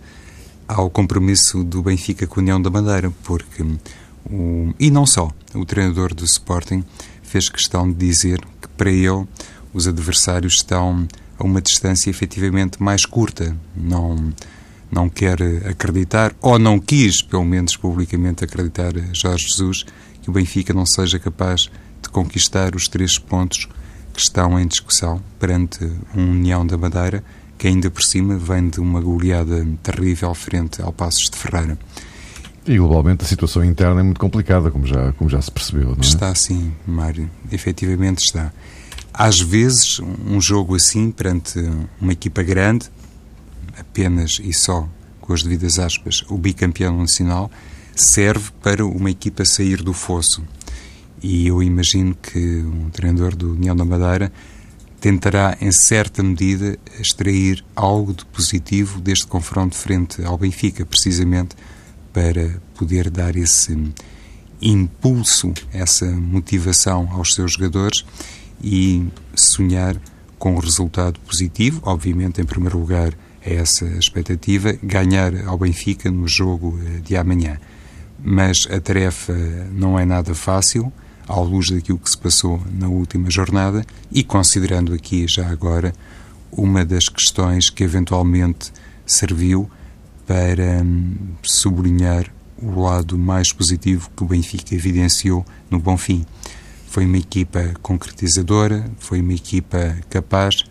ao 0.68 0.90
compromisso 0.90 1.64
do 1.64 1.82
Benfica 1.82 2.26
com 2.26 2.40
a 2.40 2.42
União 2.42 2.60
da 2.60 2.68
Madeira, 2.68 3.10
porque 3.24 3.64
o, 4.30 4.74
e 4.78 4.90
não 4.90 5.06
só, 5.06 5.30
o 5.54 5.64
treinador 5.64 6.12
do 6.14 6.26
Sporting 6.26 6.84
fez 7.22 7.48
questão 7.48 7.90
de 7.90 7.96
dizer 7.96 8.38
para 8.80 8.90
ele 8.90 9.26
os 9.74 9.86
adversários 9.86 10.54
estão 10.54 11.06
a 11.38 11.44
uma 11.44 11.60
distância 11.60 12.08
efetivamente 12.08 12.82
mais 12.82 13.04
curta. 13.04 13.54
Não, 13.76 14.32
não 14.90 15.06
quer 15.06 15.36
acreditar, 15.68 16.34
ou 16.40 16.58
não 16.58 16.80
quis, 16.80 17.20
pelo 17.20 17.44
menos 17.44 17.76
publicamente, 17.76 18.42
acreditar 18.42 18.94
Jorge 19.12 19.48
Jesus, 19.48 19.84
que 20.22 20.30
o 20.30 20.32
Benfica 20.32 20.72
não 20.72 20.86
seja 20.86 21.18
capaz 21.18 21.70
de 22.00 22.08
conquistar 22.08 22.74
os 22.74 22.88
três 22.88 23.18
pontos 23.18 23.68
que 24.14 24.20
estão 24.20 24.58
em 24.58 24.66
discussão 24.66 25.22
perante 25.38 25.84
um 26.16 26.30
União 26.30 26.66
da 26.66 26.78
Madeira 26.78 27.22
que 27.58 27.68
ainda 27.68 27.90
por 27.90 28.02
cima 28.02 28.38
vem 28.38 28.70
de 28.70 28.80
uma 28.80 29.02
goleada 29.02 29.66
terrível 29.82 30.34
frente 30.34 30.80
ao 30.80 30.94
Passos 30.94 31.28
de 31.28 31.36
Ferreira. 31.36 31.78
E 32.66 32.76
globalmente 32.76 33.24
a 33.24 33.26
situação 33.26 33.64
interna 33.64 34.00
é 34.00 34.02
muito 34.02 34.20
complicada, 34.20 34.70
como 34.70 34.86
já, 34.86 35.12
como 35.12 35.30
já 35.30 35.40
se 35.40 35.50
percebeu, 35.50 35.96
é? 35.96 36.00
Está 36.00 36.34
sim, 36.34 36.72
Mário. 36.86 37.30
Efetivamente 37.50 38.18
está. 38.18 38.52
Às 39.12 39.40
vezes, 39.40 39.98
um 40.00 40.40
jogo 40.40 40.76
assim, 40.76 41.10
perante 41.10 41.58
uma 42.00 42.12
equipa 42.12 42.42
grande, 42.42 42.90
apenas 43.78 44.40
e 44.42 44.52
só, 44.52 44.88
com 45.20 45.32
as 45.32 45.42
devidas 45.42 45.78
aspas, 45.78 46.24
o 46.28 46.36
bicampeão 46.36 46.98
nacional, 46.98 47.50
serve 47.94 48.50
para 48.62 48.84
uma 48.86 49.10
equipa 49.10 49.44
sair 49.44 49.82
do 49.82 49.92
fosso. 49.92 50.42
E 51.22 51.46
eu 51.46 51.62
imagino 51.62 52.14
que 52.14 52.38
um 52.38 52.88
treinador 52.90 53.34
do 53.34 53.52
União 53.52 53.74
da 53.74 53.84
Madeira 53.84 54.32
tentará, 55.00 55.56
em 55.60 55.72
certa 55.72 56.22
medida, 56.22 56.78
extrair 56.98 57.64
algo 57.74 58.12
de 58.12 58.24
positivo 58.26 59.00
deste 59.00 59.26
confronto 59.26 59.74
frente 59.74 60.22
ao 60.22 60.36
Benfica, 60.36 60.84
precisamente 60.84 61.56
para 62.12 62.60
poder 62.74 63.10
dar 63.10 63.36
esse 63.36 63.76
impulso, 64.60 65.52
essa 65.72 66.06
motivação 66.06 67.08
aos 67.12 67.34
seus 67.34 67.52
jogadores 67.52 68.04
e 68.62 69.06
sonhar 69.34 69.96
com 70.38 70.54
um 70.54 70.58
resultado 70.58 71.18
positivo. 71.20 71.80
Obviamente, 71.84 72.40
em 72.40 72.44
primeiro 72.44 72.78
lugar, 72.78 73.12
é 73.42 73.54
essa 73.54 73.86
expectativa, 73.86 74.72
ganhar 74.82 75.46
ao 75.46 75.58
Benfica 75.58 76.10
no 76.10 76.28
jogo 76.28 76.78
eh, 76.82 77.00
de 77.00 77.16
amanhã. 77.16 77.58
Mas 78.22 78.68
a 78.70 78.78
tarefa 78.80 79.32
não 79.72 79.98
é 79.98 80.04
nada 80.04 80.34
fácil 80.34 80.92
à 81.26 81.40
luz 81.40 81.70
daquilo 81.70 81.98
que 81.98 82.10
se 82.10 82.18
passou 82.18 82.60
na 82.70 82.88
última 82.88 83.30
jornada 83.30 83.84
e 84.12 84.22
considerando 84.22 84.92
aqui 84.92 85.26
já 85.26 85.48
agora 85.48 85.94
uma 86.52 86.84
das 86.84 87.08
questões 87.08 87.70
que 87.70 87.84
eventualmente 87.84 88.72
serviu 89.06 89.70
para 90.30 90.80
hum, 90.80 91.16
sublinhar 91.42 92.32
o 92.56 92.82
lado 92.82 93.18
mais 93.18 93.52
positivo 93.52 94.08
que 94.16 94.22
o 94.22 94.26
Benfica 94.26 94.76
evidenciou 94.76 95.44
no 95.68 95.80
Bom 95.80 95.96
Fim. 95.96 96.24
Foi 96.86 97.04
uma 97.04 97.18
equipa 97.18 97.74
concretizadora, 97.82 98.88
foi 99.00 99.20
uma 99.20 99.32
equipa 99.32 99.98
capaz 100.08 100.62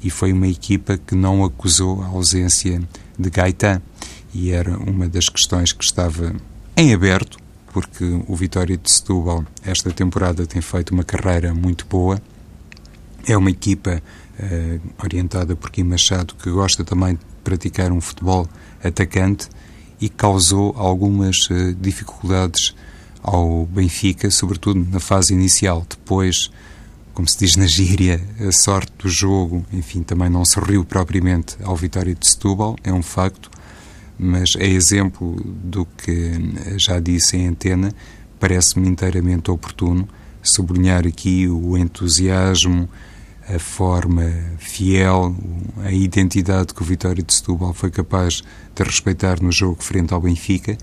e 0.00 0.10
foi 0.10 0.32
uma 0.32 0.46
equipa 0.46 0.96
que 0.96 1.16
não 1.16 1.44
acusou 1.44 2.00
a 2.04 2.06
ausência 2.06 2.80
de 3.18 3.30
Gaetan. 3.30 3.82
E 4.32 4.52
era 4.52 4.78
uma 4.78 5.08
das 5.08 5.28
questões 5.28 5.72
que 5.72 5.82
estava 5.82 6.32
em 6.76 6.94
aberto 6.94 7.36
porque 7.72 8.04
o 8.28 8.36
Vitória 8.36 8.76
de 8.76 8.92
Setúbal 8.92 9.44
esta 9.64 9.90
temporada 9.90 10.46
tem 10.46 10.62
feito 10.62 10.94
uma 10.94 11.02
carreira 11.02 11.52
muito 11.52 11.84
boa. 11.84 12.22
É 13.26 13.36
uma 13.36 13.50
equipa 13.50 14.00
uh, 14.38 14.80
orientada 15.02 15.56
por 15.56 15.68
Kim 15.68 15.82
Machado 15.82 16.36
que 16.40 16.48
gosta 16.48 16.84
também 16.84 17.18
praticar 17.42 17.92
um 17.92 18.00
futebol 18.00 18.48
atacante 18.82 19.48
e 20.00 20.08
causou 20.08 20.74
algumas 20.76 21.48
uh, 21.50 21.74
dificuldades 21.74 22.74
ao 23.22 23.66
Benfica, 23.66 24.30
sobretudo 24.30 24.86
na 24.90 25.00
fase 25.00 25.34
inicial. 25.34 25.84
Depois, 25.88 26.50
como 27.12 27.28
se 27.28 27.38
diz 27.38 27.56
na 27.56 27.66
gíria, 27.66 28.20
a 28.46 28.52
sorte 28.52 28.92
do 28.98 29.08
jogo, 29.08 29.64
enfim, 29.72 30.02
também 30.02 30.30
não 30.30 30.44
sorriu 30.44 30.84
propriamente 30.84 31.56
ao 31.62 31.76
Vitória 31.76 32.14
de 32.14 32.28
Setúbal, 32.28 32.76
é 32.82 32.92
um 32.92 33.02
facto 33.02 33.50
mas 34.22 34.50
é 34.58 34.66
exemplo 34.66 35.34
do 35.42 35.86
que 35.86 36.32
já 36.76 37.00
disse 37.00 37.38
em 37.38 37.48
antena, 37.48 37.90
parece-me 38.38 38.86
inteiramente 38.86 39.50
oportuno 39.50 40.06
sublinhar 40.42 41.06
aqui 41.06 41.48
o 41.48 41.76
entusiasmo, 41.78 42.86
a 43.54 43.58
forma 43.58 44.32
fiel, 44.58 45.34
a 45.84 45.92
identidade 45.92 46.72
que 46.72 46.82
o 46.82 46.84
Vitória 46.84 47.22
de 47.22 47.34
Setúbal 47.34 47.72
foi 47.72 47.90
capaz 47.90 48.42
de 48.74 48.82
respeitar 48.82 49.42
no 49.42 49.50
jogo 49.50 49.82
frente 49.82 50.14
ao 50.14 50.20
Benfica, 50.20 50.76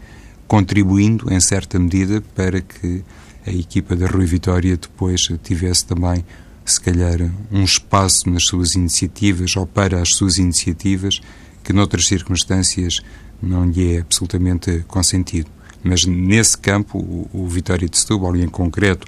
contribuindo 0.48 1.32
em 1.34 1.40
certa 1.40 1.80
medida 1.80 2.22
para 2.36 2.62
que 2.62 3.04
a 3.46 3.52
equipa 3.52 3.96
da 3.96 4.08
Rui 4.08 4.26
Vitória 4.26 4.76
depois 4.76 5.22
tivesse 5.44 5.86
também, 5.86 6.26
se 6.66 6.80
calhar, 6.82 7.20
um 7.52 7.64
espaço 7.64 8.30
nas 8.30 8.46
suas 8.46 8.76
iniciativas 8.76 9.56
ou 9.56 9.66
para 9.66 10.02
as 10.02 10.10
suas 10.10 10.38
iniciativas 10.38 11.22
que 11.64 11.72
noutras 11.72 12.08
circunstâncias 12.08 13.02
não 13.42 13.66
lhe 13.66 13.96
é 13.96 14.00
absolutamente 14.00 14.84
consentido. 14.88 15.50
Mas 15.84 16.06
nesse 16.06 16.58
campo, 16.58 17.00
o, 17.32 17.48
Vitória 17.48 17.88
de 17.88 17.98
Setúbal 17.98 18.36
e 18.36 18.44
em 18.44 18.50
concreto 18.50 19.08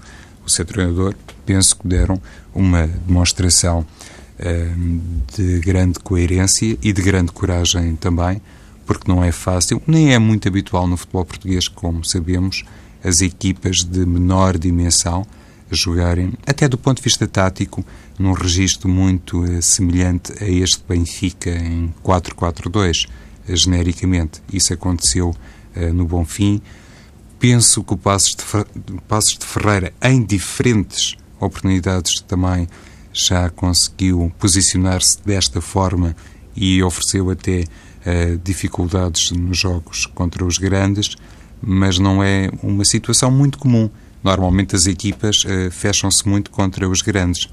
o 0.49 0.51
seu 0.51 0.65
treinador, 0.65 1.15
penso 1.45 1.77
que 1.77 1.87
deram 1.87 2.21
uma 2.53 2.87
demonstração 2.87 3.85
uh, 4.39 5.01
de 5.35 5.59
grande 5.59 5.99
coerência 5.99 6.77
e 6.81 6.91
de 6.91 7.01
grande 7.01 7.31
coragem 7.31 7.95
também, 7.95 8.41
porque 8.85 9.09
não 9.09 9.23
é 9.23 9.31
fácil, 9.31 9.81
nem 9.87 10.13
é 10.13 10.19
muito 10.19 10.47
habitual 10.47 10.87
no 10.87 10.97
futebol 10.97 11.23
português, 11.23 11.67
como 11.67 12.03
sabemos, 12.03 12.65
as 13.03 13.21
equipas 13.21 13.77
de 13.77 14.05
menor 14.05 14.57
dimensão 14.57 15.25
jogarem, 15.71 16.33
até 16.47 16.67
do 16.67 16.77
ponto 16.77 16.97
de 16.97 17.03
vista 17.03 17.27
tático, 17.27 17.85
num 18.17 18.33
registro 18.33 18.89
muito 18.89 19.43
uh, 19.43 19.61
semelhante 19.61 20.33
a 20.43 20.49
este 20.49 20.83
Benfica 20.89 21.51
em 21.51 21.93
4-4-2 22.03 23.07
genericamente. 23.47 24.41
Isso 24.51 24.73
aconteceu 24.73 25.29
uh, 25.29 25.93
no 25.93 26.05
Bonfim. 26.05 26.61
Penso 27.39 27.83
que 27.83 27.93
o 27.93 27.97
Passos 27.97 28.35
de, 28.35 29.01
Passos 29.07 29.37
de 29.37 29.45
Ferreira, 29.45 29.93
em 30.01 30.23
diferentes 30.23 31.15
oportunidades, 31.39 32.19
também 32.21 32.67
já 33.13 33.49
conseguiu 33.49 34.31
posicionar-se 34.37 35.19
desta 35.25 35.61
forma 35.61 36.15
e 36.55 36.83
ofereceu 36.83 37.29
até 37.29 37.61
uh, 37.61 38.37
dificuldades 38.43 39.31
nos 39.31 39.57
jogos 39.57 40.05
contra 40.05 40.43
os 40.45 40.57
grandes, 40.57 41.15
mas 41.61 41.97
não 41.97 42.21
é 42.23 42.49
uma 42.61 42.83
situação 42.83 43.31
muito 43.31 43.57
comum. 43.57 43.89
Normalmente 44.23 44.75
as 44.75 44.85
equipas 44.85 45.45
uh, 45.45 45.71
fecham-se 45.71 46.27
muito 46.27 46.51
contra 46.51 46.87
os 46.87 47.01
grandes. 47.01 47.49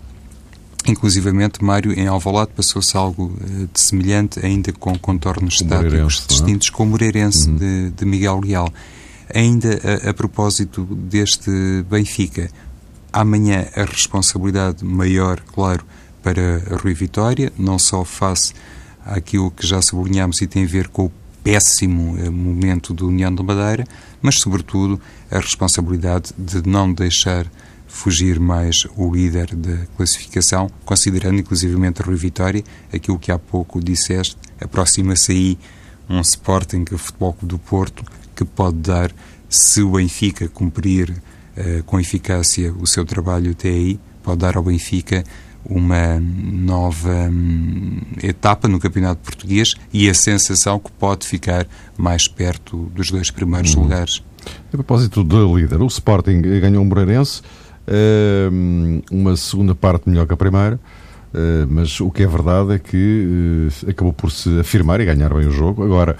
Inclusivamente, 0.88 1.64
Mário, 1.64 1.92
em 1.92 2.06
Alvalade 2.06 2.52
passou-se 2.54 2.96
algo 2.96 3.26
uh, 3.40 3.68
de 3.72 3.80
semelhante, 3.80 4.44
ainda 4.44 4.72
com 4.72 4.96
contornos 4.98 5.60
estáticos 5.60 6.24
é? 6.24 6.28
distintos, 6.28 6.70
com 6.70 6.82
o 6.82 6.86
Moreirense 6.86 7.48
uhum. 7.48 7.56
de, 7.56 7.90
de, 7.90 8.04
Miguel 8.04 8.40
Leal. 8.40 8.72
Ainda 9.34 9.80
a, 9.82 10.10
a, 10.10 10.14
propósito 10.14 10.84
deste 10.84 11.50
Benfica, 11.90 12.48
amanhã 13.12 13.66
a 13.74 13.84
responsabilidade 13.84 14.84
maior, 14.84 15.40
claro, 15.40 15.84
para 16.22 16.62
a 16.70 16.76
Rui 16.76 16.94
Vitória, 16.94 17.52
não 17.58 17.78
só 17.78 18.04
face 18.04 18.52
àquilo 19.04 19.50
que 19.50 19.66
já 19.66 19.80
sublinhámos 19.82 20.40
e 20.40 20.46
tem 20.46 20.64
a 20.64 20.66
ver 20.66 20.88
com 20.88 21.06
o 21.06 21.12
péssimo 21.42 22.14
uh, 22.14 22.32
momento 22.32 22.92
do 22.92 23.08
União 23.08 23.32
da 23.32 23.42
Madeira, 23.42 23.84
mas, 24.20 24.40
sobretudo, 24.40 25.00
a 25.30 25.38
responsabilidade 25.38 26.32
de 26.36 26.66
não 26.68 26.92
deixar 26.92 27.46
fugir 27.86 28.38
mais 28.38 28.86
o 28.96 29.12
líder 29.12 29.54
da 29.54 29.86
classificação, 29.96 30.70
considerando 30.84 31.38
inclusivamente 31.38 32.02
Rui 32.02 32.16
Vitória, 32.16 32.64
aquilo 32.92 33.18
que 33.18 33.32
há 33.32 33.38
pouco 33.38 33.80
disseste, 33.80 34.36
aproxima-se 34.60 35.32
aí 35.32 35.58
um 36.08 36.20
Sporting 36.20 36.84
Futebol 36.96 37.32
Clube 37.32 37.54
do 37.54 37.58
Porto 37.58 38.04
que 38.36 38.44
pode 38.44 38.76
dar, 38.76 39.10
se 39.48 39.82
o 39.82 39.92
Benfica 39.92 40.46
cumprir 40.48 41.10
uh, 41.10 41.82
com 41.84 41.98
eficácia 41.98 42.72
o 42.78 42.86
seu 42.86 43.04
trabalho 43.04 43.50
até 43.52 43.70
aí, 43.70 43.98
pode 44.22 44.38
dar 44.38 44.56
ao 44.56 44.62
Benfica 44.62 45.24
uma 45.68 46.20
nova 46.20 47.28
hum, 47.30 48.00
etapa 48.22 48.68
no 48.68 48.78
Campeonato 48.78 49.20
Português 49.22 49.74
e 49.92 50.08
a 50.08 50.14
sensação 50.14 50.78
que 50.78 50.92
pode 50.92 51.26
ficar 51.26 51.66
mais 51.96 52.28
perto 52.28 52.90
dos 52.94 53.10
dois 53.10 53.30
primeiros 53.30 53.74
hum. 53.74 53.82
lugares. 53.82 54.22
A 54.68 54.70
propósito 54.70 55.24
do 55.24 55.56
líder, 55.56 55.80
o 55.82 55.86
Sporting 55.86 56.40
ganhou 56.40 56.84
um 56.84 56.86
Moreirense, 56.86 57.42
hum, 58.52 59.02
uma 59.10 59.36
segunda 59.36 59.74
parte 59.74 60.08
melhor 60.08 60.26
que 60.26 60.34
a 60.34 60.36
primeira, 60.36 60.78
hum, 61.34 61.66
mas 61.68 62.00
o 62.00 62.10
que 62.10 62.22
é 62.22 62.26
verdade 62.26 62.74
é 62.74 62.78
que 62.78 63.68
acabou 63.88 64.12
por 64.12 64.30
se 64.30 64.60
afirmar 64.60 65.00
e 65.00 65.04
ganhar 65.04 65.32
bem 65.34 65.46
o 65.46 65.50
jogo. 65.50 65.82
Agora, 65.82 66.16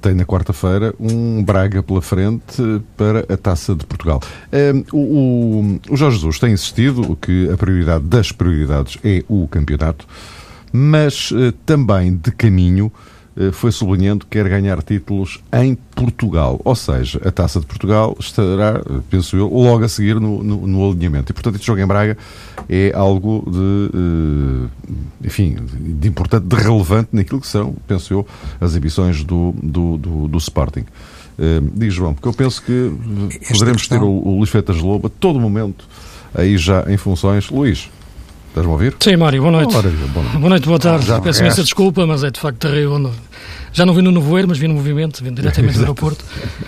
tem 0.00 0.14
na 0.14 0.24
quarta-feira 0.24 0.94
um 0.98 1.42
Braga 1.42 1.82
pela 1.82 2.00
frente 2.00 2.62
para 2.96 3.20
a 3.32 3.36
Taça 3.36 3.74
de 3.74 3.84
Portugal. 3.84 4.20
Eh, 4.50 4.72
o, 4.92 5.78
o 5.90 5.96
Jorge 5.96 6.16
Jesus 6.16 6.38
tem 6.38 6.52
insistido 6.52 7.16
que 7.16 7.50
a 7.50 7.56
prioridade 7.56 8.04
das 8.04 8.30
prioridades 8.32 8.98
é 9.02 9.24
o 9.28 9.48
campeonato, 9.48 10.06
mas 10.72 11.30
eh, 11.34 11.52
também 11.66 12.14
de 12.14 12.30
caminho 12.30 12.92
eh, 12.94 13.11
foi 13.52 13.72
sublinhando 13.72 14.24
que 14.24 14.38
quer 14.38 14.48
ganhar 14.48 14.82
títulos 14.82 15.40
em 15.52 15.74
Portugal. 15.74 16.60
Ou 16.64 16.74
seja, 16.74 17.20
a 17.24 17.30
Taça 17.30 17.60
de 17.60 17.66
Portugal 17.66 18.16
estará, 18.18 18.82
penso 19.10 19.36
eu, 19.36 19.48
logo 19.48 19.84
a 19.84 19.88
seguir 19.88 20.20
no, 20.20 20.42
no, 20.42 20.66
no 20.66 20.90
alinhamento. 20.90 21.32
E, 21.32 21.34
portanto, 21.34 21.56
este 21.56 21.66
jogo 21.66 21.80
em 21.80 21.86
Braga 21.86 22.16
é 22.68 22.92
algo 22.94 23.44
de, 23.50 23.96
uh, 23.96 24.70
enfim, 25.24 25.56
de 25.64 26.08
importante, 26.08 26.46
de 26.46 26.56
relevante 26.56 27.08
naquilo 27.12 27.40
que 27.40 27.46
são, 27.46 27.74
penso 27.86 28.12
eu, 28.12 28.26
as 28.60 28.74
ambições 28.74 29.24
do, 29.24 29.54
do, 29.62 29.96
do, 29.96 30.28
do 30.28 30.38
Sporting. 30.38 30.84
Diz 31.74 31.94
João, 31.94 32.14
porque 32.14 32.28
eu 32.28 32.32
penso 32.32 32.62
que 32.62 32.92
Esta 33.40 33.54
poderemos 33.54 33.82
questão... 33.82 33.98
ter 33.98 34.04
o, 34.04 34.10
o 34.10 34.36
Luís 34.36 34.50
Feitas 34.50 34.76
Lobo 34.76 35.08
a 35.08 35.10
todo 35.10 35.40
momento 35.40 35.88
aí 36.34 36.56
já 36.56 36.84
em 36.88 36.96
funções. 36.96 37.50
Luís, 37.50 37.90
Estás-me 38.52 38.70
a 38.70 38.74
ouvir? 38.74 38.94
Sim, 39.00 39.16
Mário, 39.16 39.40
boa 39.40 39.50
noite. 39.50 39.72
boa 40.38 40.50
noite, 40.50 40.66
boa 40.66 40.78
tarde. 40.78 41.06
Já 41.06 41.18
Peço 41.22 41.40
imensa 41.40 41.62
desculpa, 41.62 42.06
mas 42.06 42.22
é 42.22 42.30
de 42.30 42.38
facto 42.38 42.58
terrível. 42.58 43.10
Já 43.72 43.86
não 43.86 43.94
vi 43.94 44.02
no 44.02 44.12
Novoeiro, 44.12 44.46
mas 44.46 44.58
vi 44.58 44.68
no 44.68 44.74
movimento, 44.74 45.24
vim 45.24 45.32
diretamente 45.32 45.78
do 45.78 45.80
aeroporto. 45.80 46.22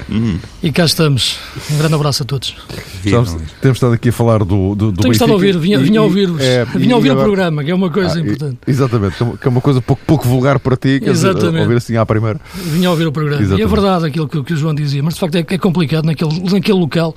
Uhum. 0.09 0.39
E 0.63 0.73
cá 0.73 0.87
estamos. 0.87 1.39
Um 1.71 1.77
grande 1.77 1.95
abraço 1.95 2.23
a 2.23 2.27
todos. 2.27 2.57
Estamos, 3.05 3.37
temos 3.61 3.77
estado 3.77 3.93
aqui 3.93 4.09
a 4.09 4.13
falar 4.13 4.39
do, 4.39 4.75
do, 4.75 4.93
do 4.93 5.03
Tenho 5.03 5.13
estado 5.13 5.33
a 5.33 5.35
ouvir, 5.35 5.59
vinha, 5.59 5.79
vinha 5.79 6.01
a 6.01 6.05
ouvir, 6.05 6.31
é, 6.41 6.65
vinha 6.65 6.95
a 6.95 6.97
ouvir 6.97 7.11
agora... 7.11 7.27
o 7.27 7.31
programa, 7.31 7.63
que 7.63 7.71
é 7.71 7.75
uma 7.75 7.91
coisa 7.91 8.19
ah, 8.19 8.23
importante. 8.23 8.59
Exatamente, 8.67 9.17
que 9.17 9.47
é 9.47 9.51
uma 9.51 9.61
coisa 9.61 9.83
pouco, 9.83 10.03
pouco 10.07 10.27
vulgar 10.27 10.59
para 10.59 10.79
ti, 10.79 11.01
que 11.01 11.11
exatamente. 11.11 11.61
ouvir 11.65 11.77
assim 11.77 11.99
à 11.99 12.07
primeira. 12.07 12.41
Vinha 12.55 12.89
a 12.89 12.93
ouvir 12.93 13.07
o 13.07 13.13
programa. 13.13 13.43
Exatamente. 13.43 13.61
E 13.61 13.63
é 13.63 13.69
verdade 13.69 14.07
aquilo 14.07 14.27
que, 14.27 14.43
que 14.43 14.55
o 14.55 14.57
João 14.57 14.75
dizia, 14.75 15.03
mas 15.03 15.13
de 15.13 15.21
facto 15.21 15.35
é, 15.35 15.41
é 15.47 15.59
complicado 15.59 16.07
naquele, 16.07 16.51
naquele 16.51 16.79
local 16.79 17.15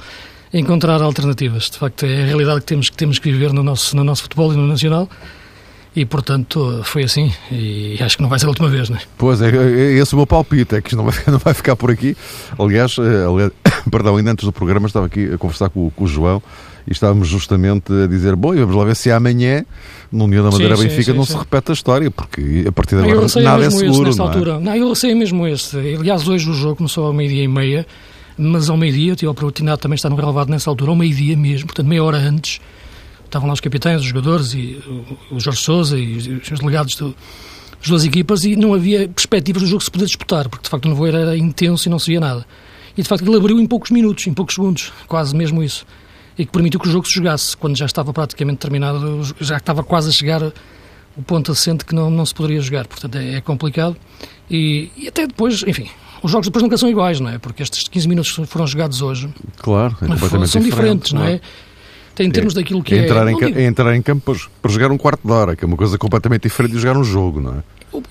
encontrar 0.54 1.02
alternativas. 1.02 1.70
De 1.70 1.78
facto, 1.78 2.06
é 2.06 2.24
a 2.24 2.26
realidade 2.26 2.62
que 2.62 2.66
temos 2.68 2.90
que, 2.90 2.98
temos 2.98 3.20
que 3.20 3.32
viver 3.32 3.54
no 3.54 3.64
nosso, 3.64 3.96
no 3.96 4.04
nosso 4.04 4.24
futebol 4.24 4.54
e 4.54 4.58
no 4.58 4.68
nacional. 4.68 5.10
E, 5.96 6.06
portanto, 6.06 6.82
foi 6.84 7.04
assim. 7.04 7.34
E 7.52 7.98
acho 8.00 8.18
que 8.18 8.22
não 8.22 8.30
vai 8.30 8.38
ser 8.38 8.46
a 8.46 8.50
última 8.50 8.70
vez, 8.70 8.88
não 8.88 8.98
é? 8.98 9.02
Pois 9.18 9.42
é, 9.42 9.50
é 9.50 9.94
esse 9.94 10.14
é 10.14 10.16
o 10.16 10.18
meu 10.18 10.28
palpite, 10.28 10.76
é 10.76 10.82
que 10.82 10.90
isto 10.90 10.98
não 10.98 11.06
vai, 11.06 11.16
não 11.28 11.40
vai 11.40 11.54
ficar 11.56 11.76
por 11.76 11.90
aqui. 11.90 12.16
Aliás, 12.60 12.96
eh, 13.00 13.26
aliás, 13.28 13.52
perdão, 13.90 14.16
ainda 14.16 14.32
antes 14.32 14.46
do 14.46 14.52
programa 14.52 14.86
estava 14.86 15.08
aqui 15.08 15.34
a 15.34 15.38
conversar 15.40 15.70
com, 15.70 15.90
com 15.90 16.04
o 16.04 16.08
João 16.08 16.42
e 16.88 16.92
estávamos 16.92 17.28
justamente 17.28 17.92
a 17.92 18.06
dizer, 18.06 18.36
bom, 18.36 18.56
vamos 18.56 18.76
lá 18.76 18.86
ver 18.86 18.96
se 18.96 19.12
amanhã, 19.12 19.66
no 20.12 20.26
União 20.26 20.44
da 20.44 20.52
Madeira 20.52 20.78
sim, 20.78 20.84
Benfica, 20.84 21.12
sim, 21.12 21.18
não 21.18 21.26
sim. 21.26 21.34
se 21.34 21.40
repete 21.40 21.72
a 21.72 21.74
história, 21.74 22.12
porque 22.12 22.66
a 22.68 22.72
partir 22.72 22.96
de 22.96 23.02
agora 23.02 23.28
nada 23.42 23.66
é 23.66 23.70
seguro. 23.70 24.10
Esse, 24.10 24.20
não, 24.20 24.26
é? 24.26 24.28
altura. 24.30 24.60
não, 24.60 24.76
eu 24.76 24.90
receio 24.90 25.18
mesmo 25.18 25.48
este. 25.48 25.78
Aliás, 25.78 26.28
hoje 26.28 26.50
o 26.50 26.54
jogo 26.54 26.76
começou 26.76 27.08
ao 27.08 27.14
meio-dia 27.14 27.44
e 27.44 27.48
meia 27.48 27.88
mas 28.38 28.70
ao 28.70 28.78
meio-dia, 28.78 29.12
eu 29.12 29.16
tive 29.16 29.28
a 29.28 29.32
oportunidade 29.32 29.82
também 29.82 29.96
estar 29.96 30.10
no 30.10 30.16
relevado 30.16 30.50
nessa 30.50 30.70
altura, 30.70 30.92
ao 30.92 30.96
meio-dia 30.96 31.36
mesmo, 31.36 31.68
portanto 31.68 31.88
meia 31.88 32.04
hora 32.04 32.18
antes, 32.18 32.60
estavam 33.26 33.48
lá 33.48 33.54
os 33.54 33.60
capitães, 33.60 34.02
os 34.02 34.08
jogadores, 34.08 34.54
e 34.54 34.82
o 35.32 35.40
Jorge 35.40 35.62
Sousa 35.62 35.98
e 35.98 36.18
os 36.18 36.60
delegados 36.60 36.96
do, 36.96 37.16
das 37.80 37.88
duas 37.88 38.06
equipas 38.06 38.44
e 38.44 38.56
não 38.56 38.74
havia 38.74 39.08
perspectivas 39.08 39.64
do 39.64 39.68
jogo 39.68 39.84
se 39.84 39.92
poder 39.92 40.06
disputar, 40.06 40.50
porque 40.50 40.64
de 40.64 40.70
facto 40.70 40.86
o 40.86 40.90
nevoeiro 40.90 41.18
era 41.18 41.38
intenso 41.38 41.88
e 41.88 41.90
não 41.90 42.00
se 42.00 42.08
via 42.08 42.20
nada. 42.20 42.46
E 42.98 43.02
de 43.02 43.08
facto 43.08 43.24
ele 43.24 43.36
abriu 43.36 43.60
em 43.60 43.68
poucos 43.68 43.92
minutos, 43.92 44.26
em 44.26 44.34
poucos 44.34 44.56
segundos, 44.56 44.92
quase 45.08 45.36
mesmo 45.36 45.62
isso. 45.62 45.86
E 46.38 46.46
que 46.46 46.52
permitiu 46.52 46.80
que 46.80 46.88
o 46.88 46.92
jogo 46.92 47.08
se 47.08 47.14
jogasse, 47.14 47.56
quando 47.56 47.76
já 47.76 47.86
estava 47.86 48.12
praticamente 48.14 48.60
terminado, 48.60 49.24
já 49.40 49.58
estava 49.58 49.84
quase 49.84 50.10
a 50.10 50.12
chegar 50.12 50.42
o 51.16 51.24
ponto 51.24 51.52
assente 51.52 51.84
que 51.84 51.94
não, 51.94 52.10
não 52.10 52.26
se 52.26 52.34
poderia 52.34 52.62
jogar. 52.62 52.88
Portanto, 52.88 53.18
é, 53.18 53.36
é 53.36 53.42
complicado. 53.42 53.96
E, 54.50 54.92
e, 54.96 55.08
até 55.08 55.28
depois, 55.28 55.64
enfim, 55.68 55.90
os 56.22 56.32
jogos 56.32 56.48
depois 56.48 56.64
nunca 56.64 56.78
são 56.78 56.90
iguais, 56.90 57.20
não 57.20 57.30
é? 57.30 57.38
Porque 57.38 57.64
estes 57.64 57.88
15 57.88 58.08
minutos 58.08 58.32
que 58.32 58.46
foram 58.46 58.68
jogados 58.68 59.02
hoje 59.02 59.30
claro, 59.58 59.96
é 60.02 60.08
completamente 60.08 60.50
são 60.50 60.62
diferentes, 60.62 61.14
não 61.14 61.24
é? 61.24 61.40
Tem, 62.16 62.28
em 62.28 62.32
termos 62.32 62.54
é, 62.54 62.58
daquilo 62.58 62.82
que 62.82 62.96
é. 62.96 63.06
Entrar, 63.06 63.28
é, 63.28 63.32
em, 63.32 63.44
é 63.44 63.64
entrar 63.66 63.96
em 63.96 64.02
campo 64.02 64.34
para, 64.34 64.44
para 64.62 64.72
jogar 64.72 64.92
um 64.92 64.98
quarto 64.98 65.22
de 65.24 65.32
hora, 65.32 65.56
que 65.56 65.64
é 65.64 65.68
uma 65.68 65.78
coisa 65.78 65.98
completamente 66.00 66.44
diferente 66.44 66.72
de 66.72 66.80
jogar 66.80 66.98
um 66.98 67.04
jogo, 67.04 67.40
não 67.40 67.60
é? 67.60 67.64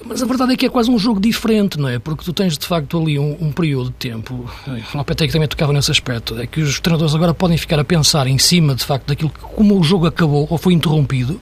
Mas 0.05 0.23
a 0.23 0.27
verdade 0.27 0.53
é 0.53 0.57
que 0.57 0.65
é 0.65 0.69
quase 0.69 0.91
um 0.91 0.99
jogo 0.99 1.21
diferente, 1.21 1.79
não 1.79 1.89
é? 1.89 1.99
Porque 1.99 2.25
tu 2.25 2.33
tens 2.33 2.57
de 2.57 2.65
facto 2.67 2.99
ali 2.99 3.19
um, 3.19 3.37
um 3.41 3.53
período 3.53 3.87
de 3.87 3.97
tempo, 3.97 4.49
o 4.67 4.97
Lopetegui 4.97 5.33
também 5.33 5.49
tocava 5.49 5.73
nesse 5.73 5.91
aspecto, 5.91 6.39
é 6.39 6.47
que 6.47 6.61
os 6.61 6.81
treinadores 6.81 7.15
agora 7.15 7.35
podem 7.35 7.59
ficar 7.59 7.79
a 7.79 7.85
pensar 7.85 8.27
em 8.27 8.39
cima 8.39 8.75
de 8.75 8.85
facto 8.85 9.07
daquilo 9.07 9.31
que, 9.31 9.41
como 9.41 9.79
o 9.79 9.83
jogo 9.83 10.07
acabou 10.07 10.47
ou 10.49 10.57
foi 10.57 10.73
interrompido, 10.73 11.41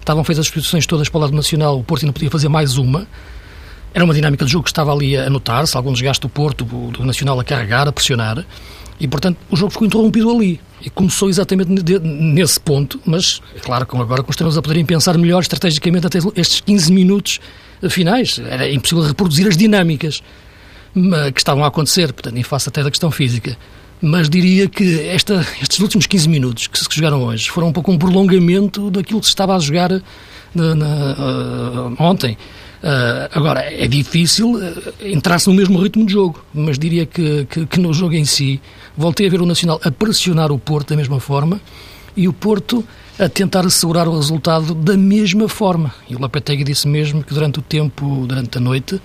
estavam 0.00 0.24
feitas 0.24 0.40
as 0.40 0.46
substituições 0.46 0.86
todas 0.86 1.08
para 1.08 1.18
o 1.18 1.20
lado 1.20 1.34
nacional, 1.34 1.78
o 1.78 1.84
Porto 1.84 2.04
ainda 2.04 2.12
podia 2.12 2.30
fazer 2.30 2.48
mais 2.48 2.78
uma, 2.78 3.06
era 3.94 4.04
uma 4.04 4.14
dinâmica 4.14 4.44
de 4.44 4.52
jogo 4.52 4.64
que 4.64 4.70
estava 4.70 4.92
ali 4.92 5.16
a 5.16 5.28
notar-se, 5.30 5.76
algum 5.76 5.92
desgaste 5.92 6.20
do 6.22 6.28
Porto, 6.28 6.64
do 6.64 7.04
Nacional 7.04 7.38
a 7.40 7.44
carregar, 7.44 7.88
a 7.88 7.92
pressionar, 7.92 8.44
e 9.00 9.06
portanto 9.06 9.38
o 9.50 9.56
jogo 9.56 9.70
ficou 9.70 9.86
interrompido 9.86 10.30
ali. 10.30 10.60
E 10.80 10.88
começou 10.88 11.28
exatamente 11.28 11.70
nesse 12.00 12.60
ponto, 12.60 13.00
mas 13.04 13.40
é 13.56 13.58
claro 13.58 13.84
que 13.84 13.96
agora 13.96 14.22
com 14.22 14.30
os 14.30 14.56
a 14.56 14.62
poderem 14.62 14.84
pensar 14.84 15.18
melhor 15.18 15.42
estrategicamente 15.42 16.06
até 16.06 16.18
estes 16.36 16.60
15 16.60 16.92
minutos 16.92 17.40
finais. 17.90 18.40
Era 18.48 18.70
impossível 18.70 19.02
reproduzir 19.02 19.48
as 19.48 19.56
dinâmicas 19.56 20.22
que 21.34 21.40
estavam 21.40 21.64
a 21.64 21.66
acontecer, 21.66 22.12
portanto, 22.12 22.36
em 22.36 22.42
face 22.44 22.68
até 22.68 22.82
da 22.82 22.90
questão 22.90 23.10
física. 23.10 23.56
Mas 24.00 24.28
diria 24.28 24.68
que 24.68 25.00
esta, 25.08 25.44
estes 25.60 25.80
últimos 25.80 26.06
15 26.06 26.28
minutos 26.28 26.66
que 26.68 26.78
se 26.78 26.86
jogaram 26.90 27.22
hoje 27.24 27.50
foram 27.50 27.68
um 27.68 27.72
pouco 27.72 27.90
um 27.90 27.98
prolongamento 27.98 28.90
daquilo 28.90 29.20
que 29.20 29.26
se 29.26 29.32
estava 29.32 29.56
a 29.56 29.58
jogar 29.58 29.90
na, 30.54 30.74
na, 30.74 30.86
uh, 30.86 31.96
ontem. 31.98 32.38
Uh, 32.78 33.26
agora, 33.32 33.60
é 33.60 33.88
difícil 33.88 34.52
uh, 34.52 34.94
entrar-se 35.00 35.48
no 35.48 35.54
mesmo 35.54 35.80
ritmo 35.80 36.06
de 36.06 36.12
jogo, 36.12 36.44
mas 36.54 36.78
diria 36.78 37.04
que, 37.04 37.44
que, 37.46 37.66
que, 37.66 37.80
no 37.80 37.92
jogo 37.92 38.14
em 38.14 38.24
si 38.24 38.60
voltei 38.96 39.26
a 39.26 39.30
ver 39.30 39.40
o 39.40 39.46
Nacional 39.46 39.80
a 39.82 39.90
pressionar 39.90 40.52
o 40.52 40.58
Porto 40.58 40.90
da 40.90 40.96
mesma 40.96 41.18
forma 41.18 41.60
e 42.16 42.28
o 42.28 42.32
Porto 42.32 42.84
a 43.18 43.28
tentar 43.28 43.66
assegurar 43.66 44.06
o 44.06 44.16
resultado 44.16 44.74
da 44.74 44.96
mesma 44.96 45.48
forma. 45.48 45.92
E 46.08 46.14
o 46.14 46.20
Lopetegui 46.20 46.62
disse 46.62 46.86
mesmo 46.86 47.22
que 47.24 47.34
durante 47.34 47.58
o 47.58 47.62
tempo, 47.62 48.24
durante 48.28 48.58
a 48.58 48.60
noite, 48.60 49.00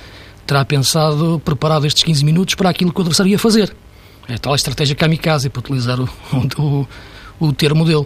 terá 0.45 0.63
pensado, 0.63 1.41
preparado 1.43 1.87
estes 1.87 2.03
15 2.03 2.23
minutos 2.23 2.53
para 2.53 2.69
aquilo 2.69 2.91
que 2.91 2.99
o 2.99 3.01
adversário 3.01 3.31
ia 3.31 3.39
fazer. 3.39 3.75
É 4.27 4.37
tal 4.37 4.53
a 4.53 4.55
estratégia 4.55 4.95
kamikaze, 4.95 5.49
para 5.49 5.61
utilizar 5.61 5.99
o, 5.99 6.07
o, 6.61 6.87
o 7.39 7.51
termo 7.51 7.85
dele. 7.85 8.05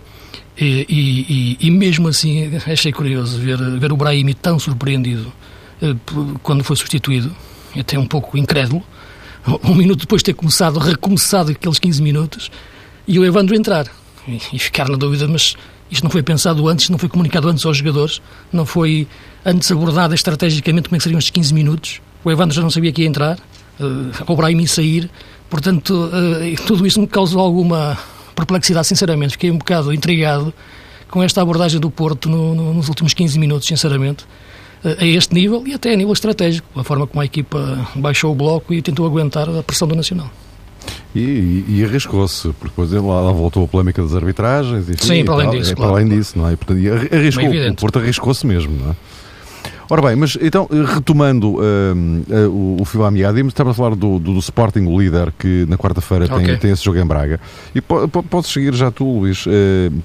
E, 0.59 1.57
e, 1.59 1.67
e, 1.67 1.71
mesmo 1.71 2.07
assim 2.07 2.51
achei 2.65 2.91
curioso 2.91 3.37
ver, 3.39 3.57
ver 3.79 3.91
o 3.91 3.97
Brahimi 3.97 4.33
tão 4.33 4.57
surpreendido 4.57 5.31
quando 6.43 6.63
foi 6.63 6.75
substituído, 6.75 7.35
até 7.77 7.97
um 7.97 8.05
pouco 8.05 8.37
incrédulo, 8.37 8.83
um 9.63 9.75
minuto 9.75 10.01
depois 10.01 10.21
de 10.21 10.25
ter 10.25 10.33
começado, 10.33 10.79
recomeçado 10.79 11.51
aqueles 11.51 11.79
15 11.79 12.01
minutos, 12.01 12.51
e 13.07 13.17
o 13.19 13.25
Evandro 13.25 13.55
entrar. 13.55 13.87
E, 14.27 14.59
ficar 14.59 14.89
na 14.89 14.97
dúvida, 14.97 15.25
mas 15.27 15.55
isto 15.89 16.03
não 16.03 16.11
foi 16.11 16.21
pensado 16.21 16.67
antes, 16.67 16.89
não 16.89 16.97
foi 16.97 17.07
comunicado 17.07 17.47
antes 17.47 17.65
aos 17.65 17.77
jogadores, 17.77 18.21
não 18.51 18.65
foi 18.65 19.07
antes 19.45 19.71
abordado 19.71 20.13
estrategicamente 20.13 20.89
como 20.89 20.97
é 20.97 20.99
que 20.99 21.03
seriam 21.03 21.19
estes 21.19 21.31
15 21.31 21.53
minutos. 21.53 22.01
O 22.25 22.31
Evandro 22.31 22.53
já 22.53 22.61
não 22.61 22.69
sabia 22.69 22.91
que 22.91 23.03
ia 23.03 23.07
entrar, 23.07 23.37
uh, 23.79 24.11
o 24.31 24.35
Brahim 24.35 24.59
ia 24.59 24.67
sair, 24.67 25.09
portanto, 25.49 25.91
uh, 25.91 26.65
tudo 26.65 26.85
isso 26.85 26.99
me 26.99 27.07
causou 27.07 27.39
alguma 27.39 27.97
perplexidade, 28.35 28.87
sinceramente. 28.87 29.31
Fiquei 29.31 29.49
um 29.49 29.57
bocado 29.57 29.93
intrigado 29.93 30.53
com 31.09 31.23
esta 31.23 31.41
abordagem 31.41 31.79
do 31.79 31.89
Porto 31.89 32.27
no, 32.27 32.53
no, 32.53 32.73
nos 32.73 32.89
últimos 32.89 33.13
15 33.13 33.39
minutos, 33.39 33.65
sinceramente 33.65 34.25
a 34.83 35.05
este 35.05 35.33
nível 35.33 35.63
e 35.65 35.73
até 35.73 35.93
a 35.93 35.95
nível 35.95 36.13
estratégico, 36.13 36.67
a 36.79 36.83
forma 36.83 37.07
como 37.07 37.21
a 37.21 37.25
equipa 37.25 37.87
baixou 37.95 38.31
o 38.31 38.35
bloco 38.35 38.73
e 38.73 38.81
tentou 38.81 39.05
aguentar 39.05 39.49
a 39.49 39.63
pressão 39.63 39.87
do 39.87 39.95
Nacional. 39.95 40.29
E, 41.15 41.19
e, 41.19 41.65
e 41.79 41.83
arriscou-se, 41.83 42.49
porque 42.59 42.69
depois 42.69 42.91
lá, 42.91 43.21
lá, 43.21 43.31
voltou 43.31 43.63
a 43.63 43.67
polémica 43.67 44.01
das 44.01 44.13
arbitragens. 44.13 44.87
Enfim, 44.89 45.05
Sim, 45.05 45.25
para 45.25 45.33
além 45.33 45.49
disso. 45.49 45.75
Claro. 45.75 45.93
Para 45.93 46.01
além 46.01 46.17
disso, 46.17 46.37
não 46.37 46.47
é? 46.47 46.53
E, 46.53 46.55
portanto, 46.55 46.79
arriscou, 47.11 47.45
o 47.49 47.75
Porto 47.75 47.99
arriscou-se 47.99 48.45
mesmo, 48.45 48.77
não 48.77 48.91
é? 48.91 48.95
Ora 49.89 50.01
bem, 50.01 50.15
mas 50.17 50.37
então, 50.41 50.67
retomando 50.93 51.55
uh, 51.55 51.61
uh, 51.61 52.49
o, 52.49 52.81
o 52.81 52.85
fio 52.85 53.05
à 53.05 53.11
meada, 53.11 53.39
estava 53.39 53.71
a 53.71 53.73
falar 53.73 53.95
do, 53.95 54.19
do, 54.19 54.33
do, 54.33 54.39
Sporting, 54.39 54.85
o 54.85 54.99
líder, 54.99 55.31
que 55.39 55.65
na 55.69 55.77
quarta-feira 55.77 56.25
okay. 56.25 56.45
tem, 56.45 56.57
tem 56.57 56.71
esse 56.71 56.83
jogo 56.83 56.99
em 56.99 57.05
Braga. 57.05 57.39
E 57.73 57.79
po, 57.79 58.07
po, 58.09 58.21
podes 58.21 58.51
seguir 58.51 58.73
já 58.73 58.91
tu, 58.91 59.05
Luís. 59.05 59.45
Uh, 59.45 59.49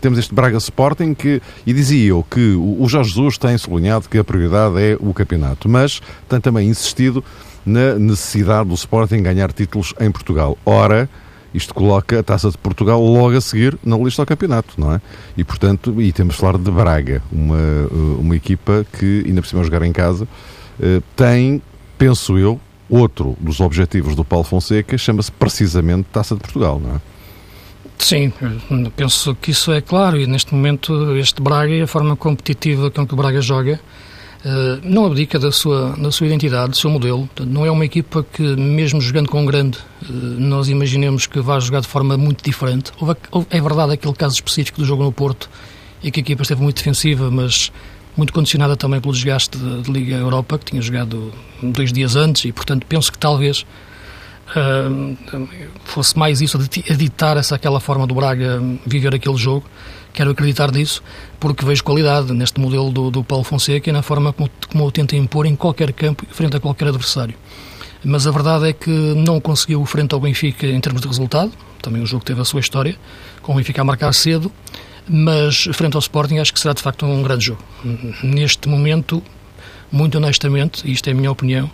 temos 0.01 0.21
este 0.21 0.33
Braga 0.33 0.57
Sporting 0.59 1.15
que, 1.15 1.43
e 1.67 1.73
dizia 1.73 2.11
eu 2.11 2.25
que 2.29 2.53
o, 2.55 2.83
o 2.83 2.89
Jorge 2.89 3.11
Jesus 3.11 3.39
tem 3.39 3.59
sublinhado 3.59 4.09
que 4.09 4.19
a 4.19 4.25
prioridade 4.25 4.81
é 4.81 4.97
o 5.01 5.13
campeonato, 5.13 5.69
mas 5.69 6.01
tem 6.29 6.41
também 6.41 6.69
insistido 6.69 7.25
na 7.67 7.95
necessidade 7.95 8.69
do 8.69 8.75
Sporting 8.75 9.21
ganhar 9.21 9.53
títulos 9.53 9.95
em 10.01 10.11
Portugal. 10.13 10.57
Ora, 10.65 11.09
isto 11.55 11.75
coloca 11.75 12.21
a 12.21 12.23
Taça 12.23 12.51
de 12.51 12.59
Portugal 12.59 13.03
logo 13.03 13.37
a 13.37 13.41
seguir 13.41 13.77
na 13.85 13.97
lista 13.97 14.23
do 14.23 14.27
campeonato, 14.27 14.75
não 14.79 14.95
é? 14.95 15.01
E, 15.37 15.45
portanto, 15.45 16.01
e 16.01 16.13
temos 16.13 16.35
de 16.35 16.41
falar 16.41 16.59
de 16.59 16.71
Braga, 16.71 17.23
uma, 17.31 17.57
eh, 17.57 17.89
uma 18.19 18.37
equipa 18.37 18.87
que, 18.99 19.25
ainda 19.27 19.43
por 19.43 19.49
cima 19.49 19.65
jogar 19.65 19.83
em 19.83 19.93
casa, 19.93 20.27
eh, 20.81 21.01
tem, 21.15 21.63
penso 21.99 22.39
eu, 22.39 22.61
outro 22.89 23.37
dos 23.41 23.61
objetivos 23.61 24.15
do 24.15 24.25
Paulo 24.25 24.45
Fonseca, 24.45 24.97
chama-se 24.99 25.33
precisamente 25.33 26.09
Taça 26.13 26.35
de 26.35 26.41
Portugal, 26.41 26.81
não 26.83 26.97
é? 26.97 27.01
Sim, 27.99 28.33
penso 28.97 29.35
que 29.37 29.53
isso 29.53 29.71
é 29.71 29.81
claro 29.81 30.19
e 30.19 30.27
neste 30.27 30.53
momento 30.53 31.17
este 31.17 31.41
Braga 31.41 31.73
e 31.73 31.83
a 31.83 31.87
forma 31.87 32.17
competitiva 32.17 32.91
com 32.91 33.07
que 33.07 33.15
o 33.15 33.17
Braga 33.17 33.41
joga 33.41 33.79
não 34.83 35.07
abdica 35.07 35.39
da 35.39 35.53
sua, 35.53 35.95
da 35.97 36.11
sua 36.11 36.27
identidade, 36.27 36.71
do 36.71 36.77
seu 36.77 36.91
modelo. 36.91 37.29
Não 37.47 37.65
é 37.65 37.71
uma 37.71 37.85
equipa 37.85 38.25
que, 38.33 38.43
mesmo 38.43 39.01
jogando 39.01 39.29
com 39.29 39.41
um 39.41 39.47
grande, 39.47 39.79
eh, 40.03 40.07
nós 40.11 40.69
imaginemos 40.69 41.27
que 41.27 41.41
vai 41.41 41.61
jogar 41.61 41.81
de 41.81 41.89
forma 41.89 42.17
muito 42.17 42.43
diferente. 42.43 42.91
É 43.51 43.61
verdade 43.61 43.93
aquele 43.93 44.15
caso 44.15 44.35
específico 44.35 44.81
do 44.81 44.85
jogo 44.85 45.05
no 45.05 45.13
Porto, 45.13 45.49
e 46.03 46.11
que 46.11 46.21
a 46.21 46.23
equipa 46.23 46.43
esteve 46.43 46.63
muito 46.63 46.77
defensiva, 46.77 47.31
mas 47.31 47.71
muito 48.17 48.33
condicionada 48.33 48.77
também 48.77 49.01
pelo 49.01 49.15
desgaste 49.15 49.57
de, 49.57 49.83
de 49.83 49.93
Liga 49.93 50.17
Europa, 50.17 50.59
que 50.59 50.67
tinha 50.67 50.83
jogado 50.83 51.33
dois 51.63 51.93
dias 51.93 52.17
antes, 52.17 52.45
e 52.45 52.53
portanto 52.53 52.85
penso 52.87 53.13
que 53.13 53.19
talvez 53.19 53.65
fosse 55.85 56.19
mais 56.19 56.41
isso, 56.41 56.59
a 56.59 56.95
ditar 56.95 57.37
essa 57.37 57.55
aquela 57.55 57.81
forma 57.81 58.07
do 58.07 58.15
Braga 58.15 58.63
viver 58.87 59.15
aquele 59.15 59.37
jogo, 59.37 59.65
Quero 60.13 60.31
acreditar 60.31 60.71
nisso, 60.71 61.03
porque 61.41 61.65
vejo 61.65 61.83
qualidade 61.83 62.33
neste 62.35 62.61
modelo 62.61 62.91
do, 62.91 63.11
do 63.11 63.25
Paulo 63.25 63.45
Fonseca 63.45 63.89
e 63.89 63.93
na 63.93 64.03
forma 64.03 64.33
como, 64.33 64.51
como 64.69 64.85
o 64.85 64.93
tenta 64.93 65.17
impor 65.17 65.47
em 65.47 65.57
qualquer 65.57 65.93
campo, 65.93 66.27
frente 66.31 66.57
a 66.57 66.61
qualquer 66.61 66.89
adversário. 66.89 67.35
Mas 68.05 68.27
a 68.27 68.31
verdade 68.31 68.69
é 68.69 68.73
que 68.73 68.91
não 68.91 69.41
conseguiu 69.41 69.85
frente 69.87 70.13
ao 70.13 70.21
Benfica 70.21 70.67
em 70.67 70.81
termos 70.81 71.01
de 71.01 71.09
resultado, 71.09 71.51
também 71.81 72.03
o 72.03 72.07
jogo 72.07 72.25
teve 72.25 72.41
a 72.41 72.45
sua 72.45 72.61
história, 72.61 72.97
com 73.41 73.53
o 73.53 73.57
Benfica 73.57 73.81
a 73.81 73.85
marcar 73.85 74.13
cedo, 74.13 74.53
mas 75.09 75.65
frente 75.73 75.95
ao 75.95 76.01
Sporting 76.01 76.39
acho 76.39 76.53
que 76.53 76.61
será 76.61 76.75
de 76.75 76.83
facto 76.83 77.07
um 77.07 77.23
grande 77.23 77.47
jogo. 77.47 77.63
Neste 78.23 78.69
momento, 78.69 79.23
muito 79.91 80.19
honestamente, 80.19 80.87
e 80.87 80.93
isto 80.93 81.09
é 81.09 81.13
a 81.13 81.15
minha 81.15 81.31
opinião, 81.31 81.71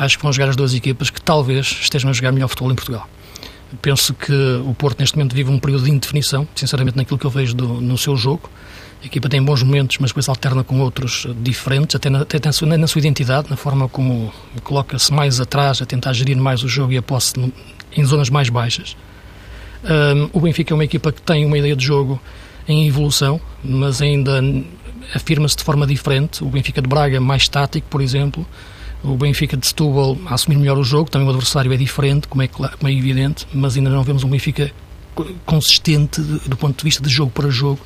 acho 0.00 0.16
que 0.16 0.22
vão 0.22 0.32
jogar 0.32 0.48
as 0.48 0.56
duas 0.56 0.74
equipas 0.74 1.10
que 1.10 1.20
talvez 1.20 1.78
estejam 1.82 2.10
a 2.10 2.12
jogar 2.12 2.32
melhor 2.32 2.48
futebol 2.48 2.72
em 2.72 2.74
Portugal. 2.74 3.08
Penso 3.80 4.14
que 4.14 4.32
o 4.64 4.74
Porto 4.74 4.98
neste 4.98 5.16
momento 5.16 5.34
vive 5.34 5.50
um 5.50 5.58
período 5.58 5.84
de 5.84 5.90
indefinição, 5.90 6.48
sinceramente 6.56 6.96
naquilo 6.96 7.18
que 7.18 7.24
eu 7.24 7.30
vejo 7.30 7.54
do, 7.54 7.68
no 7.80 7.96
seu 7.96 8.16
jogo. 8.16 8.50
A 9.02 9.06
equipa 9.06 9.28
tem 9.28 9.42
bons 9.42 9.62
momentos, 9.62 9.98
mas 10.00 10.10
depois 10.10 10.28
alterna 10.28 10.64
com 10.64 10.80
outros 10.80 11.26
diferentes, 11.40 11.94
até 11.94 12.10
na, 12.10 12.22
até 12.22 12.40
na, 12.44 12.52
sua, 12.86 12.98
identidade, 12.98 13.48
na 13.48 13.56
forma 13.56 13.88
como 13.88 14.32
coloca-se 14.64 15.12
mais 15.12 15.40
atrás, 15.40 15.80
a 15.80 15.86
tentar 15.86 16.12
gerir 16.14 16.36
mais 16.36 16.62
o 16.64 16.68
jogo 16.68 16.92
e 16.92 16.98
a 16.98 17.02
posse 17.02 17.34
em 17.96 18.04
zonas 18.04 18.28
mais 18.28 18.48
baixas. 18.48 18.96
Um, 19.84 20.30
o 20.32 20.40
Benfica 20.40 20.72
é 20.72 20.74
uma 20.74 20.84
equipa 20.84 21.12
que 21.12 21.22
tem 21.22 21.46
uma 21.46 21.56
ideia 21.56 21.76
de 21.76 21.84
jogo 21.84 22.20
em 22.66 22.86
evolução, 22.86 23.40
mas 23.62 24.02
ainda 24.02 24.42
afirma-se 25.14 25.56
de 25.56 25.64
forma 25.64 25.86
diferente. 25.86 26.42
O 26.42 26.48
Benfica 26.48 26.82
de 26.82 26.88
Braga, 26.88 27.20
mais 27.20 27.48
tático, 27.48 27.86
por 27.88 28.00
exemplo, 28.02 28.46
o 29.02 29.16
Benfica 29.16 29.56
de 29.56 29.66
Setúbal 29.66 30.16
a 30.26 30.34
assumir 30.34 30.58
melhor 30.58 30.78
o 30.78 30.84
jogo, 30.84 31.10
também 31.10 31.26
o 31.26 31.30
adversário 31.30 31.72
é 31.72 31.76
diferente, 31.76 32.28
como 32.28 32.42
é, 32.42 32.48
como 32.48 32.68
é 32.84 32.92
evidente, 32.92 33.46
mas 33.52 33.76
ainda 33.76 33.90
não 33.90 34.02
vemos 34.02 34.24
um 34.24 34.28
Benfica 34.28 34.70
consistente 35.44 36.20
do 36.20 36.56
ponto 36.56 36.76
de 36.76 36.84
vista 36.84 37.02
de 37.02 37.10
jogo 37.10 37.30
para 37.30 37.48
jogo. 37.50 37.80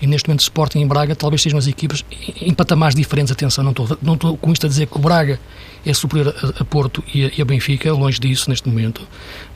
E 0.00 0.06
neste 0.06 0.28
momento, 0.28 0.40
Sporting 0.40 0.80
e 0.80 0.84
Braga 0.84 1.14
talvez 1.14 1.40
sejam 1.40 1.58
as 1.58 1.66
equipas 1.66 2.04
em 2.40 2.52
patamares 2.52 2.94
diferentes. 2.94 3.32
Atenção, 3.32 3.64
não 3.64 3.70
estou, 3.70 3.98
não 4.02 4.14
estou 4.14 4.36
com 4.36 4.52
isto 4.52 4.66
a 4.66 4.68
dizer 4.68 4.86
que 4.86 4.96
o 4.96 5.00
Braga 5.00 5.40
é 5.86 5.94
superior 5.94 6.34
a, 6.36 6.62
a 6.62 6.64
Porto 6.64 7.02
e 7.12 7.24
a, 7.24 7.30
e 7.38 7.40
a, 7.40 7.44
Benfica, 7.44 7.92
longe 7.92 8.18
disso 8.18 8.50
neste 8.50 8.68
momento. 8.68 9.06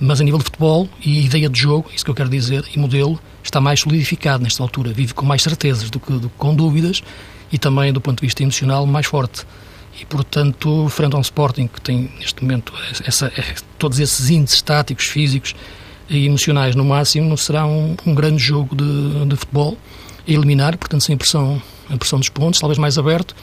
Mas 0.01 0.21
a 0.21 0.25
nível 0.25 0.39
de 0.39 0.45
futebol 0.45 0.89
e 1.05 1.27
ideia 1.27 1.49
de 1.49 1.59
jogo, 1.59 1.91
isso 1.95 2.05
que 2.05 2.11
eu 2.11 2.15
quero 2.15 2.29
dizer, 2.29 2.65
e 2.75 2.79
modelo, 2.79 3.21
está 3.43 3.61
mais 3.61 3.81
solidificado 3.81 4.43
nesta 4.43 4.63
altura. 4.63 4.93
Vive 4.93 5.13
com 5.13 5.27
mais 5.27 5.43
certezas 5.43 5.91
do 5.91 5.99
que, 5.99 6.13
do 6.13 6.29
que 6.29 6.37
com 6.39 6.55
dúvidas 6.55 7.03
e 7.53 7.59
também, 7.59 7.93
do 7.93 8.01
ponto 8.01 8.21
de 8.21 8.27
vista 8.27 8.43
emocional, 8.43 8.87
mais 8.87 9.07
forte 9.07 9.45
e, 10.01 10.05
portanto, 10.07 10.89
frente 10.89 11.15
a 11.15 11.19
um 11.19 11.21
Sporting 11.21 11.67
que 11.67 11.81
tem, 11.81 12.11
neste 12.19 12.43
momento, 12.43 12.73
essa, 13.05 13.27
é, 13.27 13.55
todos 13.79 13.99
esses 13.99 14.31
índices 14.31 14.57
estáticos, 14.57 15.07
físicos 15.07 15.55
e 16.09 16.27
emocionais 16.27 16.75
no 16.75 16.85
máximo, 16.85 17.37
será 17.37 17.67
um, 17.67 17.97
um 18.07 18.15
grande 18.15 18.39
jogo 18.39 18.77
de, 18.77 19.27
de, 19.27 19.37
futebol 19.37 19.77
a 20.27 20.31
eliminar, 20.31 20.77
portanto, 20.77 21.03
sem 21.03 21.15
a 21.15 21.19
pressão, 21.19 21.61
a 21.91 21.97
pressão 21.97 22.19
dos 22.19 22.29
pontos, 22.29 22.61
talvez 22.61 22.79
mais 22.79 22.97
aberto, 22.97 23.35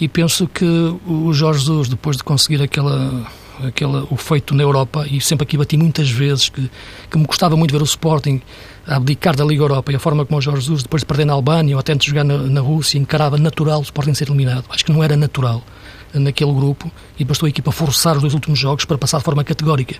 e 0.00 0.08
penso 0.08 0.46
que 0.46 0.64
o 1.06 1.32
Jorge 1.32 1.60
Jesus, 1.60 1.88
depois 1.88 2.16
de 2.16 2.24
conseguir 2.24 2.60
aquela, 2.60 3.26
aquela, 3.64 4.06
o 4.10 4.16
feito 4.16 4.54
na 4.54 4.62
Europa, 4.62 5.06
e 5.10 5.20
sempre 5.20 5.44
aqui 5.44 5.56
bati 5.56 5.76
muitas 5.76 6.10
vezes 6.10 6.48
que, 6.48 6.70
que 7.10 7.16
me 7.16 7.24
gostava 7.24 7.56
muito 7.56 7.72
ver 7.72 7.80
o 7.80 7.84
Sporting 7.84 8.42
abdicar 8.86 9.34
da 9.34 9.44
Liga 9.44 9.62
Europa 9.62 9.90
e 9.92 9.96
a 9.96 9.98
forma 9.98 10.26
como 10.26 10.38
o 10.38 10.42
Jorge 10.42 10.62
Jesus, 10.62 10.82
depois 10.82 11.00
de 11.00 11.06
perder 11.06 11.24
na 11.24 11.32
Albânia 11.32 11.74
ou 11.74 11.80
até 11.80 11.94
de 11.94 12.06
jogar 12.06 12.24
na, 12.24 12.36
na 12.36 12.60
Rússia, 12.60 12.98
encarava 12.98 13.38
natural 13.38 13.80
o 13.80 13.82
Sporting 13.82 14.12
ser 14.12 14.28
eliminado. 14.28 14.64
Acho 14.68 14.84
que 14.84 14.92
não 14.92 15.02
era 15.02 15.16
natural 15.16 15.62
naquele 16.14 16.52
grupo 16.52 16.90
e 17.18 17.24
bastou 17.24 17.46
a 17.46 17.50
equipa 17.50 17.70
forçar 17.72 18.16
os 18.16 18.22
dois 18.22 18.34
últimos 18.34 18.58
jogos 18.58 18.84
para 18.84 18.96
passar 18.98 19.18
de 19.18 19.24
forma 19.24 19.44
categórica. 19.44 19.96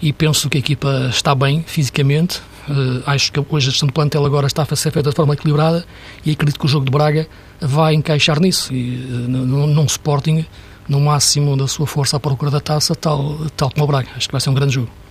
E 0.00 0.12
penso 0.12 0.48
que 0.48 0.58
a 0.58 0.60
equipa 0.60 1.08
está 1.10 1.34
bem 1.34 1.62
fisicamente. 1.66 2.40
Uh, 2.68 3.02
acho 3.06 3.32
que 3.32 3.40
hoje 3.40 3.68
a 3.68 3.70
gestão 3.70 3.86
do 3.86 3.92
plantel 3.92 4.24
agora 4.24 4.46
está 4.46 4.66
a 4.68 4.76
ser 4.76 4.90
feita 4.90 5.10
de 5.10 5.16
forma 5.16 5.34
equilibrada 5.34 5.84
e 6.24 6.32
acredito 6.32 6.58
que 6.58 6.66
o 6.66 6.68
jogo 6.68 6.84
de 6.84 6.90
Braga 6.90 7.28
vai 7.60 7.94
encaixar 7.94 8.40
nisso. 8.40 8.72
E, 8.74 8.96
uh, 8.96 9.28
num 9.28 9.84
Sporting, 9.84 10.44
no 10.88 11.00
máximo 11.00 11.56
da 11.56 11.68
sua 11.68 11.86
força 11.86 12.16
à 12.16 12.20
procura 12.20 12.50
da 12.50 12.60
taça, 12.60 12.94
tal, 12.94 13.38
tal 13.56 13.70
como 13.70 13.84
o 13.84 13.86
Braga. 13.86 14.08
Acho 14.16 14.28
que 14.28 14.32
vai 14.32 14.40
ser 14.40 14.50
um 14.50 14.54
grande 14.54 14.74
jogo. 14.74 15.01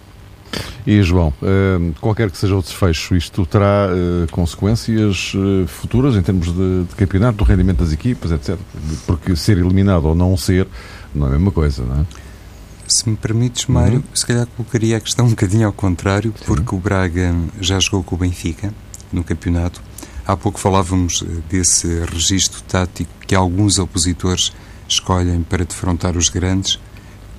E 0.86 1.02
João, 1.04 1.30
uh, 1.42 1.94
qualquer 2.00 2.32
que 2.32 2.38
seja 2.38 2.56
o 2.56 2.62
desfecho, 2.62 3.16
isto 3.16 3.46
terá 3.46 3.88
uh, 3.90 4.32
consequências 4.32 5.34
uh, 5.36 5.68
futuras 5.68 6.16
em 6.16 6.22
termos 6.22 6.48
de, 6.48 6.84
de, 6.86 6.96
campeonato, 6.96 7.38
do 7.38 7.44
rendimento 7.44 7.80
das 7.80 7.94
equipas, 7.94 8.32
etc. 8.32 8.58
Porque 9.06 9.36
ser 9.36 9.58
eliminado 9.58 10.06
ou 10.06 10.16
não 10.16 10.36
ser 10.36 10.68
não 11.14 11.28
é 11.28 11.30
a 11.30 11.34
mesma 11.34 11.52
coisa, 11.52 11.84
não 11.84 12.02
é? 12.02 12.06
Se 12.88 13.08
me 13.08 13.16
permites, 13.16 13.68
Mário, 13.68 13.98
uhum. 13.98 14.04
se 14.14 14.26
calhar 14.26 14.48
colocaria 14.48 14.98
a 14.98 15.00
questão 15.00 15.26
um 15.28 15.30
bocadinho 15.30 15.68
ao 15.68 15.74
contrário, 15.74 16.34
Sim. 16.38 16.46
porque 16.46 16.76
o 16.76 16.80
Braga 16.80 17.34
já 17.60 17.80
jogou 17.80 18.04
com 18.04 18.16
o 18.16 18.18
Benfica 18.18 18.74
no 19.14 19.24
campeonato. 19.24 19.82
Há 20.26 20.36
pouco 20.36 20.60
falávamos 20.60 21.24
desse 21.50 21.88
registro 22.06 22.62
tático 22.64 23.12
que 23.28 23.36
alguns 23.36 23.80
opositores 23.80 24.54
escolhem 24.88 25.44
para 25.44 25.66
defrontar 25.66 26.16
os 26.18 26.30
grandes. 26.30 26.80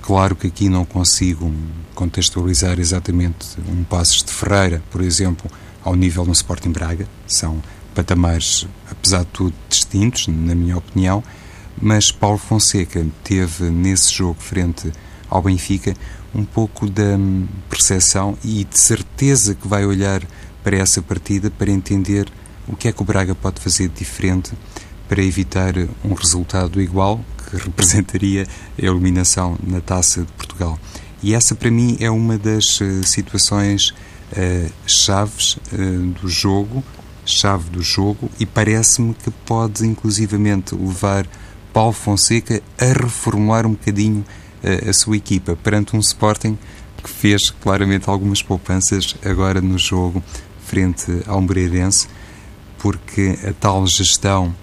Claro 0.03 0.35
que 0.35 0.47
aqui 0.47 0.67
não 0.67 0.83
consigo 0.83 1.49
contextualizar 1.95 2.77
exatamente 2.77 3.57
um 3.69 3.85
Passos 3.85 4.21
de 4.21 4.33
Ferreira, 4.33 4.83
por 4.91 5.01
exemplo, 5.01 5.49
ao 5.81 5.95
nível 5.95 6.25
no 6.25 6.33
Sporting 6.33 6.71
Braga. 6.73 7.07
São 7.25 7.63
patamares, 7.95 8.67
apesar 8.91 9.19
de 9.19 9.27
tudo, 9.27 9.55
distintos, 9.69 10.27
na 10.27 10.53
minha 10.53 10.75
opinião. 10.75 11.23
Mas 11.81 12.11
Paulo 12.11 12.37
Fonseca 12.37 13.05
teve 13.23 13.69
nesse 13.69 14.13
jogo 14.13 14.41
frente 14.41 14.91
ao 15.29 15.41
Benfica 15.41 15.93
um 16.35 16.43
pouco 16.43 16.89
da 16.89 17.17
percepção 17.69 18.37
e 18.43 18.65
de 18.65 18.77
certeza 18.77 19.55
que 19.55 19.69
vai 19.69 19.85
olhar 19.85 20.21
para 20.61 20.75
essa 20.75 21.01
partida 21.01 21.49
para 21.49 21.71
entender 21.71 22.27
o 22.67 22.75
que 22.75 22.89
é 22.89 22.91
que 22.91 23.01
o 23.01 23.05
Braga 23.05 23.33
pode 23.33 23.61
fazer 23.61 23.87
de 23.87 23.99
diferente 23.99 24.51
para 25.07 25.23
evitar 25.23 25.73
um 26.03 26.13
resultado 26.13 26.81
igual 26.81 27.21
que 27.53 27.63
representaria 27.63 28.47
a 28.77 28.85
eliminação 28.85 29.57
na 29.63 29.79
Taça 29.79 30.21
de 30.21 30.31
Portugal. 30.33 30.79
E 31.21 31.33
essa, 31.33 31.55
para 31.55 31.69
mim, 31.69 31.97
é 31.99 32.09
uma 32.09 32.37
das 32.37 32.81
uh, 32.81 33.03
situações 33.03 33.89
uh, 34.31 34.71
chaves 34.85 35.57
uh, 35.71 36.07
do 36.21 36.27
jogo, 36.27 36.83
chave 37.25 37.69
do 37.69 37.81
jogo, 37.81 38.29
e 38.39 38.45
parece-me 38.45 39.13
que 39.13 39.31
pode, 39.45 39.85
inclusivamente, 39.85 40.75
levar 40.75 41.25
Paulo 41.71 41.93
Fonseca 41.93 42.61
a 42.77 42.85
reformular 42.85 43.65
um 43.65 43.71
bocadinho 43.71 44.25
a 44.87 44.93
sua 44.93 45.17
equipa 45.17 45.57
perante 45.57 45.93
um 45.93 45.99
Sporting 45.99 46.57
que 47.03 47.09
fez 47.09 47.49
claramente 47.49 48.09
algumas 48.09 48.41
poupanças 48.41 49.13
agora 49.25 49.59
no 49.59 49.77
jogo 49.77 50.23
frente 50.65 51.21
ao 51.27 51.41
Moreirense, 51.41 52.07
porque 52.77 53.37
a 53.45 53.51
tal 53.51 53.85
gestão 53.85 54.55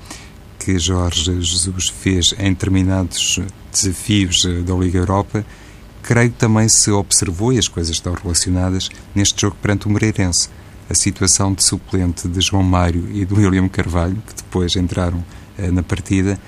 que 0.60 0.78
Jorge 0.78 1.40
Jesus 1.40 1.88
fez 1.88 2.34
em 2.38 2.50
determinados 2.50 3.40
desafios 3.72 4.44
eh, 4.44 4.60
da 4.60 4.74
Liga 4.74 4.98
Europa, 4.98 5.44
creio 6.02 6.30
que 6.30 6.36
também 6.36 6.68
se 6.68 6.90
observou, 6.90 7.52
e 7.52 7.58
as 7.58 7.66
coisas 7.66 7.96
estão 7.96 8.12
relacionadas, 8.12 8.90
neste 9.14 9.40
jogo 9.40 9.56
perante 9.60 9.86
o 9.86 9.90
Moreirense. 9.90 10.50
A 10.88 10.94
situação 10.94 11.54
de 11.54 11.64
suplente 11.64 12.28
de 12.28 12.40
João 12.40 12.62
Mário 12.62 13.08
e 13.10 13.24
de 13.24 13.32
William 13.32 13.68
Carvalho, 13.68 14.22
que 14.26 14.34
depois 14.34 14.76
entraram 14.76 15.24
eh, 15.56 15.70
na 15.70 15.82
partida, 15.82 16.38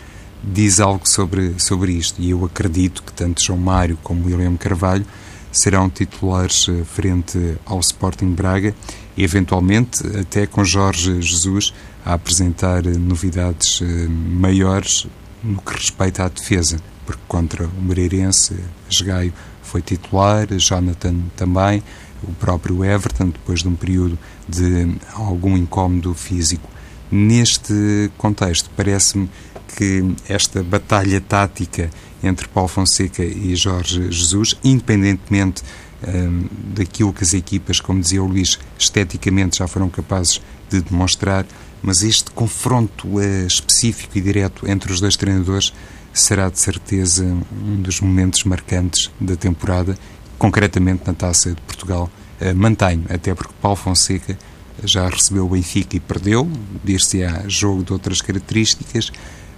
diz 0.44 0.78
algo 0.78 1.08
sobre, 1.08 1.54
sobre 1.58 1.92
isto. 1.92 2.20
E 2.20 2.30
eu 2.30 2.44
acredito 2.44 3.02
que 3.02 3.12
tanto 3.12 3.42
João 3.42 3.58
Mário 3.58 3.98
como 4.02 4.26
William 4.26 4.56
Carvalho 4.56 5.06
serão 5.52 5.88
titulares 5.90 6.66
eh, 6.68 6.82
frente 6.84 7.56
ao 7.66 7.78
Sporting 7.80 8.32
Braga 8.32 8.74
eventualmente, 9.16 10.04
até 10.18 10.46
com 10.46 10.64
Jorge 10.64 11.20
Jesus 11.20 11.74
a 12.04 12.14
apresentar 12.14 12.86
eh, 12.86 12.90
novidades 12.90 13.80
eh, 13.82 14.08
maiores 14.08 15.06
no 15.44 15.60
que 15.60 15.74
respeita 15.74 16.24
à 16.24 16.28
defesa, 16.28 16.78
porque 17.04 17.22
contra 17.28 17.66
o 17.66 17.82
Moreirense, 17.82 18.56
Esgaio 18.88 19.32
foi 19.62 19.82
titular, 19.82 20.46
Jonathan 20.56 21.14
também, 21.36 21.82
o 22.22 22.32
próprio 22.34 22.84
Everton, 22.84 23.26
depois 23.26 23.60
de 23.60 23.68
um 23.68 23.74
período 23.74 24.18
de 24.48 24.96
algum 25.14 25.56
incómodo 25.56 26.14
físico. 26.14 26.68
Neste 27.10 28.10
contexto, 28.16 28.70
parece-me 28.76 29.28
que 29.76 30.14
esta 30.28 30.62
batalha 30.62 31.20
tática 31.20 31.90
entre 32.22 32.48
Paulo 32.48 32.68
Fonseca 32.68 33.24
e 33.24 33.54
Jorge 33.56 34.10
Jesus, 34.10 34.54
independentemente 34.62 35.62
um, 36.06 36.46
daquilo 36.74 37.12
que 37.12 37.24
as 37.24 37.34
equipas, 37.34 37.80
como 37.80 38.00
dizia 38.00 38.22
o 38.22 38.26
Luís, 38.26 38.58
esteticamente 38.78 39.58
já 39.58 39.66
foram 39.66 39.88
capazes 39.88 40.40
de 40.70 40.80
demonstrar, 40.80 41.46
mas 41.82 42.02
este 42.02 42.30
confronto 42.30 43.08
uh, 43.08 43.46
específico 43.46 44.16
e 44.16 44.20
direto 44.20 44.68
entre 44.68 44.92
os 44.92 45.00
dois 45.00 45.16
treinadores 45.16 45.72
será 46.12 46.48
de 46.48 46.58
certeza 46.58 47.24
um 47.24 47.80
dos 47.80 48.00
momentos 48.00 48.44
marcantes 48.44 49.10
da 49.20 49.36
temporada, 49.36 49.96
concretamente 50.38 51.02
na 51.06 51.14
Taça 51.14 51.50
de 51.50 51.60
Portugal. 51.62 52.10
Uh, 52.40 52.54
mantenho, 52.54 53.04
até 53.08 53.34
porque 53.34 53.54
Paulo 53.60 53.76
Fonseca 53.76 54.36
já 54.84 55.08
recebeu 55.08 55.46
o 55.46 55.50
Benfica 55.50 55.96
e 55.96 56.00
perdeu, 56.00 56.50
dir-se-á 56.82 57.44
jogo 57.46 57.84
de 57.84 57.92
outras 57.92 58.20
características, 58.20 59.12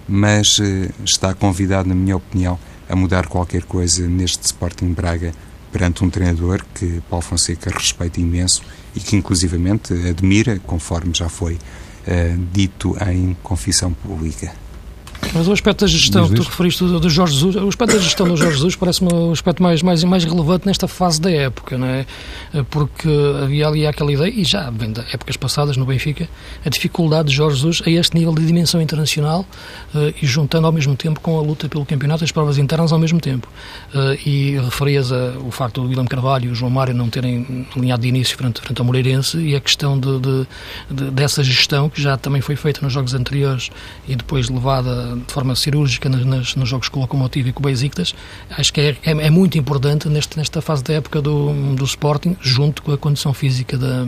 mas 0.07 0.59
uh, 0.59 0.63
está 1.03 1.33
convidado, 1.33 1.89
na 1.89 1.95
minha 1.95 2.15
opinião, 2.15 2.59
a 2.87 2.95
mudar 2.95 3.27
qualquer 3.27 3.63
coisa 3.63 4.07
neste 4.07 4.45
Sporting 4.45 4.93
Braga 4.93 5.33
perante 5.71 6.03
um 6.03 6.09
treinador 6.09 6.63
que 6.73 7.01
Paulo 7.09 7.23
Fonseca 7.23 7.69
respeita 7.69 8.21
imenso 8.21 8.61
e 8.95 8.99
que 8.99 9.15
inclusivamente 9.15 9.93
admira, 10.07 10.59
conforme 10.59 11.11
já 11.13 11.27
foi 11.27 11.55
uh, 11.55 12.45
dito 12.53 12.95
em 13.09 13.35
confissão 13.43 13.91
pública. 13.91 14.53
Mas 15.33 15.47
o 15.47 15.51
aspecto 15.51 15.81
da 15.81 15.87
gestão 15.87 16.27
que 16.29 16.35
tu 16.35 16.43
referiste 16.43 16.83
do, 16.83 17.09
Jorge 17.09 17.33
Jesus, 17.33 17.55
o 17.55 17.67
aspecto 17.67 17.95
da 17.95 18.01
gestão 18.01 18.27
do 18.27 18.37
Jorge 18.37 18.55
Jesus 18.55 18.75
parece-me 18.75 19.13
o 19.13 19.31
aspecto 19.31 19.61
mais, 19.61 19.81
mais, 19.81 20.03
mais 20.03 20.23
relevante 20.23 20.65
nesta 20.65 20.87
fase 20.87 21.19
da 21.19 21.31
época, 21.31 21.77
não 21.77 21.87
é? 21.87 22.05
Porque 22.69 23.09
havia 23.43 23.67
ali 23.67 23.85
aquela 23.85 24.11
ideia, 24.11 24.29
e 24.29 24.43
já 24.43 24.69
vem 24.69 24.91
de 24.91 25.01
épocas 25.13 25.37
passadas 25.37 25.77
no 25.77 25.85
Benfica, 25.85 26.27
a 26.65 26.69
dificuldade 26.69 27.29
de 27.29 27.35
Jorge 27.35 27.55
Jesus 27.57 27.81
a 27.85 27.89
este 27.89 28.15
nível 28.15 28.33
de 28.33 28.45
dimensão 28.45 28.81
internacional 28.81 29.45
uh, 29.93 30.13
e 30.21 30.25
juntando 30.25 30.67
ao 30.67 30.73
mesmo 30.73 30.95
tempo 30.95 31.19
com 31.19 31.37
a 31.37 31.41
luta 31.41 31.67
pelo 31.67 31.85
campeonato 31.85 32.23
e 32.23 32.25
as 32.25 32.31
provas 32.31 32.57
internas 32.57 32.91
ao 32.91 32.99
mesmo 32.99 33.19
tempo. 33.19 33.47
Uh, 33.93 34.17
e 34.27 34.57
referias 34.59 35.11
a, 35.11 35.33
o 35.39 35.51
facto 35.51 35.81
do 35.81 35.87
Guilherme 35.87 36.09
Carvalho 36.09 36.45
e 36.45 36.51
o 36.51 36.55
João 36.55 36.71
Mário 36.71 36.93
não 36.93 37.09
terem 37.09 37.67
alinhado 37.75 38.01
de 38.01 38.07
início 38.07 38.37
frente, 38.37 38.61
frente 38.61 38.79
ao 38.79 38.85
Moreirense 38.85 39.37
e 39.37 39.55
a 39.55 39.59
questão 39.59 39.99
de, 39.99 40.19
de, 40.19 40.47
de, 40.89 41.11
dessa 41.11 41.43
gestão 41.43 41.89
que 41.89 42.01
já 42.01 42.17
também 42.17 42.41
foi 42.41 42.55
feita 42.55 42.81
nos 42.81 42.93
jogos 42.93 43.13
anteriores 43.13 43.69
e 44.07 44.15
depois 44.15 44.49
levada 44.49 45.14
de 45.15 45.33
forma 45.33 45.55
cirúrgica 45.55 46.09
nos 46.09 46.69
jogos 46.69 46.89
com 46.89 46.99
o 46.99 47.01
Locomotivo 47.01 47.49
e 47.49 47.53
com 47.53 47.61
o 47.61 47.65
Besiktas, 47.65 48.13
acho 48.49 48.73
que 48.73 48.81
é, 48.81 48.97
é, 49.03 49.11
é, 49.11 49.29
muito 49.29 49.57
importante 49.57 50.07
neste, 50.09 50.37
nesta 50.37 50.61
fase 50.61 50.83
da 50.83 50.93
época 50.93 51.21
do, 51.21 51.75
do 51.75 51.83
Sporting, 51.83 52.35
junto 52.41 52.81
com 52.81 52.91
a 52.91 52.97
condição 52.97 53.33
física 53.33 53.77
da, 53.77 54.05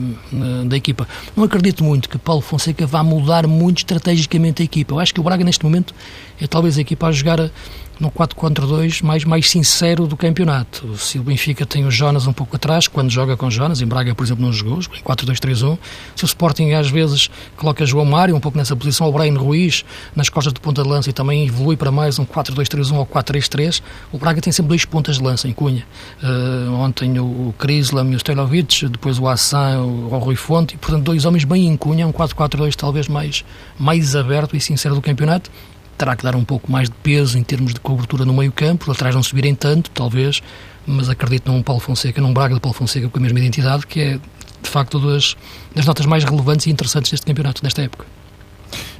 da 0.66 0.78
equipa. 0.78 1.08
Não 1.36 1.44
acredito 1.44 1.84
muito 1.84 2.10
que 2.10 2.18
Paulo 2.18 2.42
Fonseca 2.42 2.86
vá 2.86 3.04
mudar 3.04 3.48
muito 3.48 3.80
estrategicamente 3.80 4.62
a 4.62 4.66
equipa. 4.66 4.94
Eu 4.94 5.00
acho 5.00 5.14
que 5.14 5.20
o 5.20 5.24
Braga, 5.24 5.44
neste 5.44 5.64
momento, 5.64 5.94
é 6.40 6.48
talvez 6.48 6.78
a 6.78 6.82
equipa 6.82 7.08
a 7.08 7.12
jogar 7.12 7.52
no 8.00 8.12
4-4-2 8.12 9.04
mais, 9.04 9.24
mais 9.24 9.50
sincero 9.50 10.08
do 10.08 10.16
campeonato. 10.16 10.96
Se 10.98 11.20
o 11.20 11.24
Benfica 11.24 11.66
tem 11.66 11.86
o 11.86 11.92
Jonas 11.92 12.28
um 12.28 12.34
pouco 12.34 12.56
atrás, 12.56 12.88
quando 12.88 13.10
joga 13.10 13.36
com 13.36 13.50
Jonas, 13.50 13.82
em 13.82 13.86
Braga, 13.86 14.14
por 14.14 14.24
exemplo, 14.24 14.46
não 14.46 14.54
jogou, 14.54 14.80
em 14.80 15.04
4-2-3-1. 15.04 15.78
Se 16.16 16.24
o 16.24 16.26
Sporting 16.26 16.72
às 16.72 16.90
vezes 16.90 17.30
coloca 17.56 17.86
João 17.86 18.06
Mário 18.06 18.36
um 18.36 18.40
pouco 18.40 18.58
nessa 18.58 18.76
posição, 18.76 19.08
o 19.08 19.12
Brian 19.12 19.38
Ruiz 19.38 19.84
nas 20.16 20.30
costas 20.30 20.54
de 20.54 20.60
ponta 20.60 20.84
de 20.84 20.90
lança 20.90 21.10
e 21.10 21.14
também 21.14 21.48
evolui 21.48 21.76
para 21.76 21.92
mais 21.92 22.20
um 22.20 22.26
4-2-3-1 22.26 22.96
ou 22.96 23.06
4-3-3, 23.06 23.82
o 24.12 24.18
Braga 24.18 24.42
tem 24.42 24.54
sempre 24.54 24.70
dois 24.70 24.86
pontas 24.86 25.18
de 25.18 25.24
lança 25.24 25.48
em 25.48 25.54
Cunha. 25.54 25.86
Uh, 26.22 26.74
ontem 26.74 27.20
o 27.20 27.54
Krislam 27.58 28.12
e 28.12 28.16
o 28.16 28.20
Stelovic, 28.20 28.88
depois 28.88 29.20
o 29.20 29.28
Assan, 29.28 29.80
o, 29.80 30.14
o 30.14 30.18
Rui 30.18 30.36
Fonte, 30.36 30.76
e 30.76 30.78
portanto 30.78 31.04
dois 31.04 31.26
homens 31.26 31.44
bem 31.44 31.68
em 31.68 31.78
Cunha, 31.78 32.08
um 32.08 32.14
4-4-2 32.14 32.76
talvez 32.76 33.08
mais, 33.08 33.44
mais 33.80 34.16
aberto 34.16 34.56
e 34.56 34.62
sincero 34.62 34.96
do 34.96 35.02
campeonato 35.02 35.50
terá 35.98 36.16
que 36.16 36.24
dar 36.24 36.36
um 36.36 36.44
pouco 36.44 36.72
mais 36.72 36.90
de 36.90 36.96
peso 36.96 37.38
em 37.38 37.44
termos 37.44 37.74
de 37.74 37.80
cobertura 37.80 38.26
no 38.26 38.34
meio 38.34 38.52
campo, 38.52 38.92
atrás 38.92 39.16
não 39.16 39.24
subirem 39.24 39.56
tanto, 39.56 39.90
talvez, 39.92 40.42
mas 40.86 41.10
acredito 41.10 41.52
num 41.52 41.62
Paulo 41.64 41.82
Fonseca, 41.82 42.22
num 42.22 42.34
Braga 42.34 42.54
de 42.56 42.62
Paulo 42.62 42.78
Fonseca 42.78 43.10
com 43.10 43.18
a 43.18 43.22
mesma 43.22 43.40
identidade, 43.40 43.88
que 43.88 44.00
é, 44.00 44.20
de 44.62 44.70
facto, 44.70 45.00
das, 45.00 45.36
das 45.76 45.86
notas 45.86 46.06
mais 46.06 46.24
relevantes 46.24 46.68
e 46.68 46.70
interessantes 46.70 47.12
deste 47.12 47.26
campeonato, 47.26 47.64
nesta 47.64 47.82
época. 47.82 48.06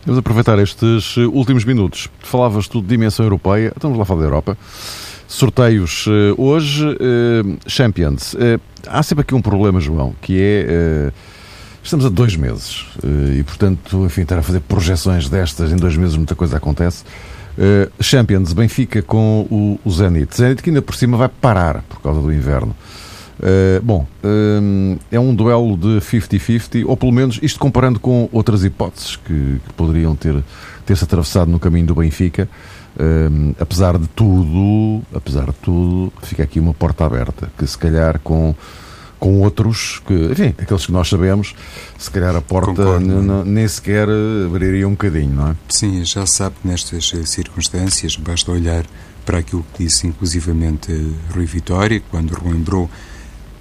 Vamos 0.06 0.20
aproveitar 0.20 0.58
estes 0.60 1.18
últimos 1.18 1.66
minutos. 1.66 2.08
Falavas 2.20 2.68
tu 2.68 2.82
de 2.82 2.88
dimensão 2.88 3.26
europeia, 3.26 3.74
então 3.76 3.90
vamos 3.90 4.00
lá 4.00 4.06
falar 4.06 4.22
da 4.22 4.26
Europa. 4.26 4.58
Sorteios 5.28 6.06
eh, 6.08 6.34
hoje, 6.38 6.86
eh, 6.88 7.58
Champions. 7.68 8.34
Eh, 8.40 8.58
há 8.88 9.04
sempre 9.04 9.24
aqui 9.24 9.36
um 9.36 9.42
problema, 9.42 9.82
João, 9.82 10.16
que 10.22 10.40
é 10.40 11.12
Estamos 11.88 12.06
a 12.06 12.10
dois 12.10 12.36
meses 12.36 12.86
eh, 13.02 13.38
e, 13.40 13.44
portanto, 13.44 14.06
enfim, 14.06 14.24
estar 14.24 14.38
a 14.38 14.44
fazer 14.44 14.60
projeções 14.60 15.30
destas 15.30 15.72
em 15.72 15.78
dois 15.78 15.96
meses, 15.96 16.18
muita 16.18 16.36
coisa 16.36 16.58
acontece. 16.58 17.06
Uh, 17.58 18.04
Champions, 18.04 18.52
Benfica 18.52 19.02
com 19.02 19.48
o, 19.50 19.90
Zenit. 19.90 20.36
Zenit 20.36 20.62
que 20.62 20.70
ainda 20.70 20.82
por 20.82 20.94
cima 20.96 21.16
vai 21.16 21.30
parar 21.30 21.84
por 21.84 22.02
causa 22.02 22.20
do 22.20 22.34
inverno. 22.34 22.76
Uh, 23.40 23.82
bom, 23.82 24.06
é 25.10 25.18
um 25.18 25.34
duelo 25.34 25.78
de 25.78 26.02
50-50, 26.02 26.84
ou 26.86 26.98
pelo 26.98 27.14
menos 27.14 27.40
isto 27.42 27.58
comparando 27.58 28.02
com 28.02 28.28
outras 28.34 28.66
hipóteses 28.66 29.16
que, 29.16 29.62
poderiam 29.78 30.14
ter, 30.14 30.44
ter-se 30.86 31.06
atravessado 31.06 31.50
no 31.50 31.58
caminho 31.58 31.88
do 31.88 31.96
Benfica. 31.96 32.50
Uh, 32.98 33.56
apesar 33.62 33.98
de 33.98 34.08
tudo, 34.08 35.02
apesar 35.16 35.46
de 35.46 35.58
tudo, 35.62 36.12
fica 36.22 36.44
aqui 36.44 36.60
uma 36.60 36.74
porta 36.74 37.06
aberta, 37.06 37.50
que 37.58 37.66
se 37.66 37.78
calhar 37.78 38.20
com 38.20 38.54
com 39.20 39.42
outros 39.42 40.02
que, 40.06 40.14
enfim, 40.14 40.54
aqueles 40.58 40.86
que 40.86 40.92
nós 40.92 41.10
sabemos, 41.10 41.56
se 41.98 42.10
calhar 42.12 42.36
a 42.36 42.42
porta 42.42 43.00
nem 43.46 43.68
sequer 43.68 44.08
abriria 44.46 44.88
um 44.88 44.92
bocadinho, 44.92 45.34
não 45.34 45.48
é? 45.50 45.56
Sim, 45.70 46.04
já 46.06 46.26
sabe 46.26 46.56
que 46.62 46.68
nestas 46.68 47.12
circunstâncias 47.26 48.16
basta 48.16 48.52
olhar 48.52 48.86
para 49.26 49.40
aquilo 49.40 49.66
que 49.74 49.84
disse 49.84 50.08
inclusivamente 50.08 50.92
Rui 51.34 51.46
Vitória, 51.46 52.02
quando 52.10 52.32
relembrou 52.32 52.90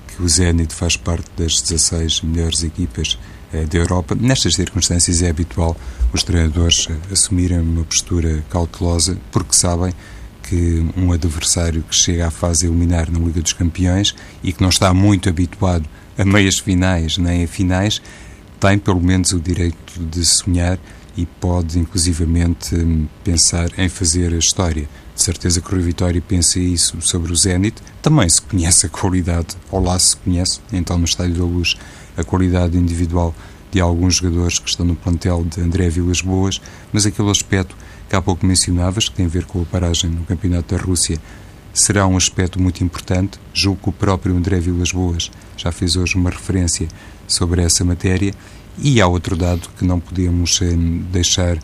que 0.06 0.22
o 0.22 0.28
Zenit 0.28 0.72
faz 0.74 0.96
parte 0.96 1.28
das 1.36 1.60
16 1.60 2.22
melhores 2.22 2.62
equipas 2.62 3.18
eh, 3.52 3.64
da 3.64 3.78
Europa. 3.78 4.14
Nestas 4.14 4.54
circunstâncias 4.54 5.22
é 5.22 5.28
habitual 5.28 5.76
os 6.12 6.22
treinadores 6.22 6.88
assumirem 7.10 7.58
uma 7.58 7.84
postura 7.84 8.44
cautelosa 8.48 9.18
porque 9.32 9.54
sabem 9.54 9.92
que 10.48 10.84
um 10.96 11.12
adversário 11.12 11.82
que 11.82 11.94
chega 11.94 12.28
à 12.28 12.30
fase 12.30 12.66
eliminar 12.66 13.10
na 13.10 13.18
Liga 13.18 13.40
dos 13.40 13.52
Campeões 13.52 14.14
e 14.42 14.52
que 14.52 14.62
não 14.62 14.68
está 14.68 14.92
muito 14.94 15.28
habituado 15.28 15.88
a 16.16 16.24
meias 16.24 16.58
finais 16.58 17.18
nem 17.18 17.44
a 17.44 17.48
finais, 17.48 18.00
tem 18.58 18.78
pelo 18.78 19.00
menos 19.00 19.32
o 19.32 19.40
direito 19.40 19.92
de 19.98 20.24
sonhar 20.24 20.78
e 21.16 21.26
pode 21.26 21.78
inclusivamente 21.78 22.76
pensar 23.24 23.70
em 23.78 23.88
fazer 23.88 24.32
a 24.32 24.38
história. 24.38 24.88
De 25.14 25.22
certeza 25.22 25.60
que 25.60 25.68
o 25.68 25.72
Rui 25.72 25.82
Vitória 25.82 26.22
pensa 26.26 26.58
isso 26.58 27.00
sobre 27.00 27.32
o 27.32 27.36
Zenit. 27.36 27.80
Também 28.02 28.28
se 28.28 28.40
conhece 28.42 28.86
a 28.86 28.88
qualidade, 28.88 29.56
ou 29.70 29.82
lá 29.82 29.98
se 29.98 30.14
conhece, 30.16 30.60
então 30.72 30.98
no 30.98 31.06
Estádio 31.06 31.36
da 31.36 31.44
Luz, 31.44 31.74
a 32.16 32.22
qualidade 32.22 32.76
individual 32.76 33.34
de 33.70 33.80
alguns 33.80 34.16
jogadores 34.16 34.58
que 34.58 34.68
estão 34.68 34.86
no 34.86 34.94
plantel 34.94 35.44
de 35.44 35.60
André 35.60 35.88
Vilas 35.88 36.20
Boas, 36.20 36.60
mas 36.92 37.06
aquele 37.06 37.30
aspecto 37.30 37.74
que 38.08 38.16
há 38.16 38.22
pouco 38.22 38.46
mencionavas, 38.46 39.08
que 39.08 39.16
tem 39.16 39.26
a 39.26 39.28
ver 39.28 39.44
com 39.44 39.62
a 39.62 39.64
paragem 39.64 40.10
no 40.10 40.24
Campeonato 40.24 40.74
da 40.74 40.80
Rússia, 40.80 41.18
será 41.72 42.06
um 42.06 42.16
aspecto 42.16 42.60
muito 42.60 42.82
importante. 42.82 43.38
Julgo 43.52 43.80
que 43.82 43.88
o 43.88 43.92
próprio 43.92 44.36
André 44.36 44.60
Vilas 44.60 44.92
Boas 44.92 45.30
já 45.56 45.70
fez 45.70 45.96
hoje 45.96 46.16
uma 46.16 46.30
referência 46.30 46.88
sobre 47.26 47.62
essa 47.62 47.84
matéria. 47.84 48.32
E 48.78 49.00
há 49.00 49.06
outro 49.06 49.36
dado 49.36 49.68
que 49.78 49.84
não 49.84 49.98
podemos 49.98 50.60
eh, 50.62 50.74
deixar 51.10 51.56
eh, 51.56 51.60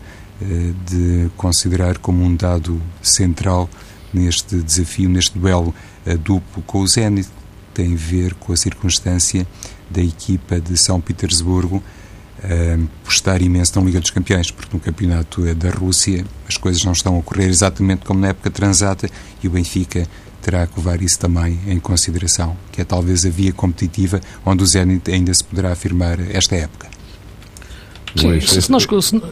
de 0.85 1.29
considerar 1.37 1.97
como 1.99 2.23
um 2.23 2.35
dado 2.35 2.81
central 3.01 3.69
neste 4.13 4.57
desafio, 4.57 5.09
neste 5.09 5.37
duelo 5.37 5.73
eh, 6.05 6.17
duplo 6.17 6.63
com 6.63 6.79
o 6.79 6.87
Zenit, 6.87 7.29
tem 7.73 7.93
a 7.93 7.97
ver 7.97 8.33
com 8.35 8.51
a 8.51 8.57
circunstância 8.57 9.47
da 9.89 10.01
equipa 10.01 10.59
de 10.59 10.77
São 10.77 10.99
Petersburgo 10.99 11.83
uh, 12.43 12.89
estar 13.07 13.41
imenso 13.41 13.79
na 13.79 13.85
Liga 13.85 13.99
dos 13.99 14.11
Campeões, 14.11 14.51
porque 14.51 14.69
no 14.73 14.79
campeonato 14.79 15.41
da 15.55 15.69
Rússia 15.69 16.25
as 16.47 16.57
coisas 16.57 16.83
não 16.83 16.91
estão 16.91 17.15
a 17.15 17.19
ocorrer 17.19 17.49
exatamente 17.49 18.05
como 18.05 18.19
na 18.19 18.29
época 18.29 18.49
transata 18.49 19.09
e 19.41 19.47
o 19.47 19.51
Benfica 19.51 20.07
terá 20.41 20.67
que 20.67 20.77
levar 20.77 21.01
isso 21.01 21.17
também 21.17 21.57
em 21.67 21.79
consideração, 21.79 22.57
que 22.71 22.81
é 22.81 22.83
talvez 22.83 23.25
a 23.25 23.29
via 23.29 23.53
competitiva 23.53 24.19
onde 24.45 24.61
o 24.61 24.65
Zenit 24.65 25.09
ainda 25.09 25.33
se 25.33 25.43
poderá 25.43 25.71
afirmar 25.71 26.19
esta 26.19 26.55
época. 26.55 26.87
Sim, 28.15 28.39
se, 28.41 28.61
se 28.61 28.71
nós, 28.71 28.83
se, 28.83 28.87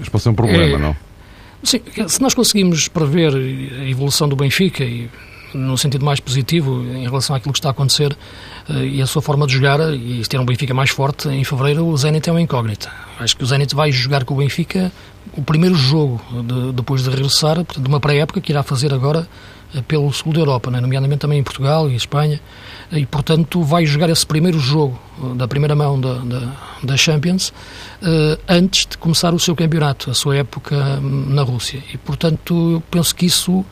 pode 0.10 0.24
ser 0.24 0.30
um 0.30 0.34
problema, 0.34 0.78
é, 0.78 0.80
não? 0.80 0.95
Sim, 1.63 1.82
se 2.08 2.21
nós 2.21 2.34
conseguimos 2.34 2.88
prever 2.88 3.34
a 3.36 3.88
evolução 3.88 4.28
do 4.28 4.36
Benfica 4.36 4.84
e 4.84 5.10
no 5.54 5.78
sentido 5.78 6.06
mais 6.06 6.20
positivo 6.20 6.84
em 6.84 7.04
relação 7.04 7.36
àquilo 7.36 7.54
que 7.54 7.60
está 7.60 7.70
a 7.70 7.72
acontecer 7.72 8.16
eh, 8.70 8.86
e 8.86 9.02
a 9.02 9.06
sua 9.06 9.22
forma 9.22 9.46
de 9.48 9.54
jogar 9.54 9.80
e 9.94 10.22
ter 10.28 10.40
um 10.40 10.46
Benfica 10.46 10.74
mais 10.74 10.90
forte 10.90 11.28
em 11.30 11.44
fevereiro, 11.44 11.86
o 11.86 11.98
Zenit 11.98 12.30
é 12.30 12.32
uma 12.32 12.42
incógnita. 12.42 12.92
Acho 13.20 13.36
que 13.36 13.44
o 13.44 13.46
Zenit 13.46 13.76
vai 13.76 13.92
jogar 13.92 14.24
com 14.24 14.34
o 14.34 14.38
Benfica 14.38 14.92
o 15.34 15.42
primeiro 15.42 15.76
jogo 15.76 16.22
de, 16.44 16.74
depois 16.74 17.04
de 17.04 17.10
regressar, 17.10 17.64
de 17.64 17.88
uma 17.88 18.00
pré-época 18.00 18.42
que 18.42 18.52
irá 18.52 18.64
fazer 18.64 18.94
agora 18.94 19.28
eh, 19.76 19.82
pelo 19.88 20.12
sul 20.12 20.34
da 20.34 20.40
Europa, 20.40 20.72
né? 20.72 20.80
nomeadamente 20.80 21.20
também 21.20 21.40
em 21.40 21.44
Portugal 21.44 21.90
e 21.90 21.96
Espanha, 21.96 22.40
e 22.92 23.06
portanto 23.06 23.64
vai 23.64 23.86
jogar 23.86 24.10
esse 24.10 24.26
primeiro 24.26 24.60
jogo 24.60 25.00
eh, 25.24 25.36
da 25.36 25.48
primeira 25.48 25.76
mão 25.76 26.00
da, 26.00 26.16
da, 26.16 26.54
da 26.84 26.98
Champions 26.98 27.54
antes 28.48 28.88
de 28.88 28.98
começar 28.98 29.32
o 29.34 29.40
seu 29.40 29.56
campeonato, 29.56 30.10
a 30.10 30.14
sua 30.14 30.38
época 30.38 30.76
hum, 31.02 31.26
na 31.30 31.44
Rússia. 31.44 31.84
E 31.94 31.98
portanto 31.98 32.74
eu 32.74 32.84
penso 32.90 33.16
que 33.16 33.28
isso 33.28 33.64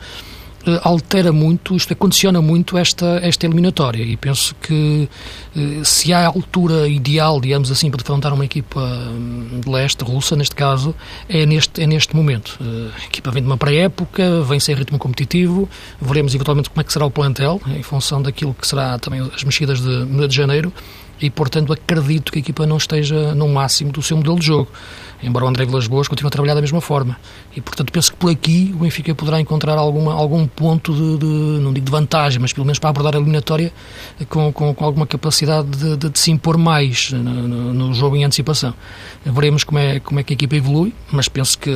altera 0.82 1.32
muito, 1.32 1.74
isto 1.74 1.94
condiciona 1.96 2.40
muito 2.42 2.76
esta, 2.76 3.18
esta 3.22 3.46
eliminatória 3.46 4.02
e 4.02 4.16
penso 4.16 4.54
que 4.60 5.08
eh, 5.56 5.80
se 5.84 6.12
há 6.12 6.20
a 6.20 6.26
altura 6.26 6.86
ideal, 6.86 7.40
digamos 7.40 7.70
assim, 7.70 7.90
para 7.90 7.98
defrontar 7.98 8.34
uma 8.34 8.44
equipa 8.44 8.80
hum, 8.80 9.60
de 9.64 9.70
leste, 9.70 10.04
russa 10.04 10.36
neste 10.36 10.54
caso, 10.54 10.94
é 11.28 11.46
neste, 11.46 11.82
é 11.82 11.86
neste 11.86 12.14
momento. 12.14 12.58
Eh, 12.60 12.90
a 13.02 13.06
equipa 13.06 13.30
vem 13.30 13.42
de 13.42 13.48
uma 13.48 13.56
pré-época, 13.56 14.42
vem 14.42 14.60
sem 14.60 14.74
ritmo 14.74 14.98
competitivo, 14.98 15.68
veremos 16.00 16.34
eventualmente 16.34 16.68
como 16.68 16.80
é 16.80 16.84
que 16.84 16.92
será 16.92 17.06
o 17.06 17.10
plantel, 17.10 17.60
em 17.66 17.82
função 17.82 18.20
daquilo 18.20 18.54
que 18.54 18.66
será 18.66 18.98
também 18.98 19.20
as 19.34 19.42
mexidas 19.42 19.80
de, 19.80 20.28
de 20.28 20.34
janeiro, 20.34 20.72
e, 21.20 21.28
portanto, 21.28 21.72
acredito 21.72 22.32
que 22.32 22.38
a 22.38 22.40
equipa 22.40 22.66
não 22.66 22.78
esteja 22.78 23.34
no 23.34 23.48
máximo 23.48 23.92
do 23.92 24.02
seu 24.02 24.16
modelo 24.16 24.38
de 24.38 24.46
jogo. 24.46 24.70
Embora 25.22 25.44
o 25.44 25.48
André 25.48 25.66
Vilas 25.66 25.86
Boas 25.86 26.08
continue 26.08 26.28
a 26.28 26.30
trabalhar 26.30 26.54
da 26.54 26.60
mesma 26.60 26.80
forma. 26.80 27.18
E, 27.54 27.60
portanto, 27.60 27.92
penso 27.92 28.12
que 28.12 28.16
por 28.16 28.30
aqui 28.30 28.72
o 28.74 28.78
Benfica 28.78 29.14
poderá 29.14 29.40
encontrar 29.40 29.76
alguma, 29.76 30.14
algum 30.14 30.46
ponto 30.46 30.92
de, 30.92 31.18
de, 31.18 31.60
não 31.60 31.72
digo 31.72 31.86
de 31.86 31.92
vantagem, 31.92 32.40
mas 32.40 32.52
pelo 32.52 32.64
menos 32.64 32.78
para 32.78 32.90
abordar 32.90 33.14
a 33.14 33.18
eliminatória 33.18 33.72
com, 34.28 34.52
com, 34.52 34.74
com 34.74 34.84
alguma 34.84 35.06
capacidade 35.06 35.68
de, 35.68 35.96
de, 35.96 36.08
de, 36.08 36.18
se 36.18 36.30
impor 36.30 36.56
mais 36.56 37.12
no, 37.12 37.20
no, 37.20 37.74
no 37.74 37.94
jogo 37.94 38.16
em 38.16 38.24
antecipação. 38.24 38.74
Veremos 39.24 39.64
como 39.64 39.78
é, 39.78 40.00
como 40.00 40.20
é 40.20 40.22
que 40.22 40.32
a 40.32 40.34
equipa 40.34 40.56
evolui, 40.56 40.94
mas 41.12 41.28
penso 41.28 41.58
que 41.58 41.70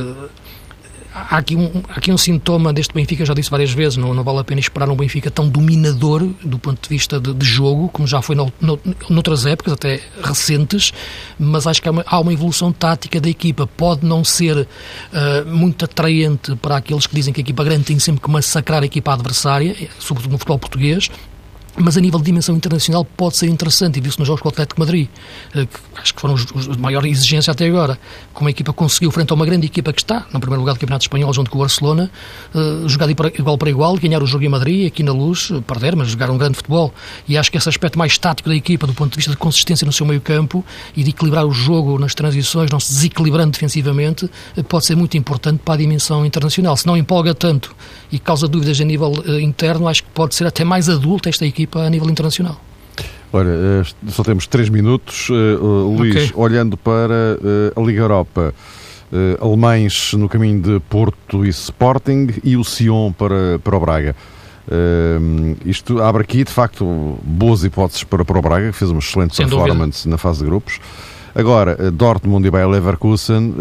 há 1.15 1.37
aqui, 1.37 1.55
um, 1.55 1.81
há 1.87 1.93
aqui 1.93 2.11
um 2.11 2.17
sintoma 2.17 2.73
deste 2.73 2.93
Benfica, 2.93 3.25
já 3.25 3.33
disse 3.33 3.49
várias 3.49 3.71
vezes, 3.71 3.97
não, 3.97 4.13
não 4.13 4.23
vale 4.23 4.39
a 4.39 4.43
pena 4.43 4.59
esperar 4.59 4.89
um 4.89 4.95
Benfica 4.95 5.31
tão 5.31 5.47
dominador 5.47 6.27
do 6.43 6.59
ponto 6.59 6.81
de 6.81 6.89
vista 6.89 7.19
de, 7.19 7.33
de 7.33 7.45
jogo, 7.45 7.87
como 7.89 8.05
já 8.05 8.21
foi 8.21 8.35
no, 8.35 8.51
no, 8.59 8.77
noutras 9.09 9.45
épocas, 9.45 9.73
até 9.73 10.01
recentes, 10.21 10.91
mas 11.39 11.65
acho 11.65 11.81
que 11.81 11.87
há 11.87 11.91
uma, 11.91 12.03
há 12.05 12.19
uma 12.19 12.33
evolução 12.33 12.71
tática 12.71 13.21
da 13.21 13.29
equipa. 13.29 13.65
Pode 13.65 14.05
não 14.05 14.23
ser 14.23 14.57
uh, 14.57 14.67
muito 15.47 15.85
atraente 15.85 16.55
para 16.57 16.77
aqueles 16.77 17.07
que 17.07 17.15
dizem 17.15 17.33
que 17.33 17.39
a 17.39 17.43
equipa 17.43 17.63
grande 17.63 17.85
tem 17.85 17.99
sempre 17.99 18.21
que 18.21 18.29
massacrar 18.29 18.83
a 18.83 18.85
equipa 18.85 19.13
adversária, 19.13 19.75
sobretudo 19.97 20.33
no 20.33 20.37
futebol 20.37 20.59
português, 20.59 21.09
mas 21.77 21.97
a 21.97 22.01
nível 22.01 22.19
de 22.19 22.25
dimensão 22.25 22.55
internacional 22.55 23.03
pode 23.03 23.37
ser 23.37 23.47
interessante, 23.47 23.97
e 23.97 24.01
viu-se 24.01 24.17
nos 24.17 24.27
jogos 24.27 24.41
com 24.41 24.47
o 24.47 24.51
Atlético 24.51 24.79
Madrid, 24.79 25.09
eh, 25.53 25.65
que 25.65 25.79
acho 26.01 26.13
que 26.13 26.21
foram 26.21 26.33
os, 26.33 26.45
os 26.53 26.69
de 26.69 26.81
maior 26.81 27.05
exigência 27.05 27.51
até 27.51 27.65
agora, 27.67 27.99
como 28.33 28.47
a 28.47 28.51
equipa 28.51 28.71
conseguiu, 28.71 29.11
frente 29.11 29.31
a 29.31 29.35
uma 29.35 29.45
grande 29.45 29.65
equipa 29.65 29.91
que 29.91 30.01
está 30.01 30.25
no 30.31 30.39
primeiro 30.39 30.61
lugar 30.61 30.73
do 30.73 30.79
Campeonato 30.79 31.03
Espanhol, 31.03 31.33
junto 31.33 31.51
com 31.51 31.57
o 31.57 31.61
Barcelona, 31.61 32.09
uh, 32.53 32.87
jogar 32.87 33.09
igual 33.09 33.57
para 33.57 33.69
igual, 33.69 33.97
ganhar 33.97 34.23
o 34.23 34.25
jogo 34.25 34.45
em 34.45 34.49
Madrid, 34.49 34.87
aqui 34.87 35.03
na 35.03 35.11
luz, 35.11 35.49
eh, 35.51 35.61
perder, 35.61 35.95
mas 35.95 36.07
jogar 36.09 36.29
um 36.29 36.37
grande 36.37 36.55
futebol. 36.55 36.93
E 37.27 37.37
acho 37.37 37.51
que 37.51 37.57
esse 37.57 37.67
aspecto 37.67 37.99
mais 37.99 38.17
tático 38.17 38.49
da 38.49 38.55
equipa, 38.55 38.87
do 38.87 38.93
ponto 38.93 39.11
de 39.11 39.17
vista 39.17 39.31
de 39.31 39.37
consistência 39.37 39.85
no 39.85 39.91
seu 39.91 40.05
meio 40.05 40.21
campo 40.21 40.63
e 40.95 41.03
de 41.03 41.09
equilibrar 41.09 41.45
o 41.45 41.51
jogo 41.51 41.99
nas 41.99 42.15
transições, 42.15 42.71
não 42.71 42.79
se 42.79 42.93
desequilibrando 42.93 43.51
defensivamente, 43.51 44.29
pode 44.67 44.85
ser 44.85 44.95
muito 44.95 45.17
importante 45.17 45.59
para 45.63 45.73
a 45.73 45.77
dimensão 45.77 46.25
internacional. 46.25 46.77
Se 46.77 46.87
não 46.87 46.95
empolga 46.95 47.33
tanto 47.33 47.75
e 48.11 48.19
causa 48.19 48.47
dúvidas 48.47 48.79
a 48.79 48.83
nível 48.83 49.11
uh, 49.11 49.39
interno, 49.39 49.87
acho 49.87 50.03
que 50.03 50.09
pode 50.09 50.35
ser 50.35 50.47
até 50.47 50.63
mais 50.63 50.89
adulta 50.89 51.29
esta 51.29 51.45
equipa 51.45 51.64
equipa 51.65 51.79
a 51.79 51.89
nível 51.89 52.09
internacional. 52.09 52.59
Olha, 53.33 53.49
eh, 53.49 53.83
só 54.07 54.23
temos 54.23 54.47
três 54.47 54.69
minutos. 54.69 55.29
Uh, 55.29 55.95
Luís, 55.97 56.15
okay. 56.15 56.31
olhando 56.35 56.77
para 56.77 57.37
uh, 57.75 57.81
a 57.81 57.85
Liga 57.85 58.01
Europa, 58.01 58.53
uh, 59.11 59.45
alemães 59.45 60.13
no 60.13 60.29
caminho 60.29 60.61
de 60.61 60.79
Porto 60.81 61.43
e 61.45 61.49
Sporting 61.49 62.29
e 62.43 62.55
o 62.55 62.63
Sion 62.63 63.11
para, 63.11 63.59
para 63.59 63.75
o 63.75 63.79
Braga. 63.79 64.15
isto 65.65 66.01
abre 66.01 66.23
aqui, 66.23 66.43
de 66.43 66.51
facto, 66.51 67.19
boas 67.23 67.63
hipóteses 67.63 68.03
para, 68.03 68.23
para 68.23 68.39
o 68.39 68.41
Braga, 68.41 68.71
que 68.71 68.77
fez 68.77 68.89
uma 68.89 68.99
excelente 68.99 69.35
Sem 69.35 69.47
performance 69.47 70.03
dúvida. 70.03 70.11
na 70.11 70.17
fase 70.17 70.39
de 70.39 70.45
grupos. 70.45 70.79
Agora, 71.33 71.91
Dortmund 71.91 72.47
e 72.47 72.51
Bayer 72.51 72.69
Leverkusen, 72.69 73.53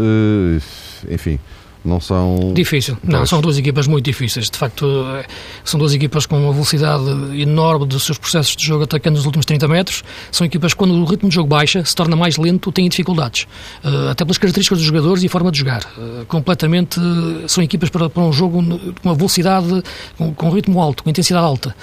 enfim, 1.11 1.40
não 1.85 2.01
são. 2.01 2.53
Difícil. 2.55 2.97
Não, 3.05 3.27
são 3.27 3.42
duas 3.42 3.59
equipas 3.59 3.87
muito 3.87 4.07
difíceis. 4.07 4.49
De 4.49 4.57
facto, 4.57 4.87
eh, 5.16 5.27
são 5.62 5.79
duas 5.79 5.92
equipas 5.92 6.25
com 6.25 6.38
uma 6.38 6.53
velocidade 6.53 7.05
enorme 7.38 7.87
dos 7.87 8.05
seus 8.05 8.16
processos 8.16 8.57
de 8.57 8.64
jogo 8.64 8.85
atacando 8.85 9.16
nos 9.16 9.27
últimos 9.27 9.44
30 9.44 9.68
metros. 9.68 10.03
São 10.33 10.47
equipas 10.47 10.73
que, 10.73 10.79
quando 10.79 10.94
o 10.94 11.05
ritmo 11.05 11.29
de 11.29 11.35
jogo 11.35 11.47
baixa, 11.47 11.85
se 11.85 11.94
torna 11.94 12.16
mais 12.16 12.38
lento, 12.38 12.73
têm 12.73 12.88
dificuldades. 12.88 13.47
Uh, 13.85 14.09
até 14.11 14.25
pelas 14.25 14.38
características 14.38 14.79
dos 14.79 14.87
jogadores 14.87 15.23
e 15.23 15.27
a 15.27 15.29
forma 15.29 15.53
de 15.53 15.59
jogar. 15.59 15.83
Uh, 15.99 16.25
completamente. 16.27 16.99
Uh, 16.99 17.47
são 17.49 17.62
equipas 17.62 17.90
para, 17.90 18.09
para 18.09 18.23
um 18.23 18.33
jogo 18.33 18.62
com 18.62 19.09
uma 19.09 19.14
velocidade, 19.14 19.83
com, 20.16 20.33
com 20.33 20.51
ritmo 20.51 20.81
alto, 20.81 21.05
com 21.05 21.11
intensidade 21.11 21.44
alta. 21.44 21.77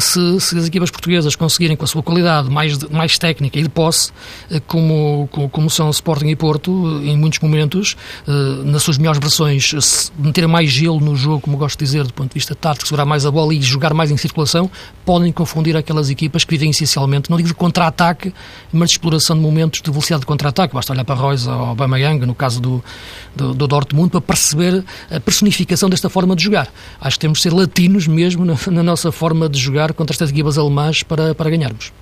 Se, 0.00 0.40
se, 0.40 0.58
as 0.58 0.66
equipas 0.66 0.90
portuguesas 0.90 1.34
conseguirem, 1.36 1.76
com 1.76 1.84
a 1.84 1.88
sua 1.88 2.02
qualidade 2.02 2.50
mais, 2.50 2.78
mais 2.88 3.16
técnica 3.16 3.58
e 3.58 3.62
de 3.62 3.68
posse, 3.68 4.12
como, 4.66 5.28
como, 5.32 5.48
como 5.48 5.70
são 5.70 5.88
Sporting 5.90 6.28
e 6.28 6.36
Porto, 6.36 7.00
em 7.02 7.16
muitos 7.16 7.38
momentos, 7.38 7.96
nas 8.64 8.82
suas 8.82 8.98
melhores 8.98 9.20
versões 9.20 9.37
situações, 9.38 10.12
meter 10.18 10.48
mais 10.48 10.70
gelo 10.70 11.00
no 11.00 11.14
jogo, 11.14 11.40
como 11.40 11.56
gosto 11.56 11.78
de 11.78 11.84
dizer, 11.84 12.04
do 12.04 12.12
ponto 12.12 12.30
de 12.30 12.34
vista 12.34 12.54
tático, 12.54 12.86
segurar 12.86 13.04
mais 13.04 13.24
a 13.24 13.30
bola 13.30 13.54
e 13.54 13.62
jogar 13.62 13.94
mais 13.94 14.10
em 14.10 14.16
circulação, 14.16 14.70
podem 15.04 15.30
confundir 15.32 15.76
aquelas 15.76 16.10
equipas 16.10 16.44
que 16.44 16.50
vivem 16.50 16.70
essencialmente, 16.70 17.30
não 17.30 17.36
digo 17.36 17.48
de 17.48 17.54
contra-ataque, 17.54 18.34
mas 18.72 18.90
de 18.90 18.94
exploração 18.94 19.36
de 19.36 19.42
momentos 19.42 19.80
de 19.80 19.90
velocidade 19.90 20.20
de 20.20 20.26
contra-ataque. 20.26 20.74
Basta 20.74 20.92
olhar 20.92 21.04
para 21.04 21.14
Royce 21.14 21.48
ou 21.48 21.54
Aubameyang, 21.54 22.24
no 22.26 22.34
caso 22.34 22.60
do, 22.60 22.84
do, 23.34 23.54
do, 23.54 23.66
Dortmund, 23.66 24.10
para 24.10 24.20
perceber 24.20 24.84
a 25.10 25.20
personificação 25.20 25.88
desta 25.88 26.08
forma 26.08 26.34
de 26.34 26.42
jogar. 26.42 26.68
Acho 27.00 27.16
que 27.16 27.20
temos 27.20 27.38
de 27.38 27.42
ser 27.42 27.52
latinos 27.52 28.06
mesmo 28.06 28.44
na, 28.44 28.56
na 28.70 28.82
nossa 28.82 29.12
forma 29.12 29.48
de 29.48 29.58
jogar 29.58 29.92
contra 29.92 30.14
estas 30.14 30.30
equipas 30.30 30.58
alemãs 30.58 31.02
para, 31.02 31.34
para 31.34 31.50
ganharmos. 31.50 31.92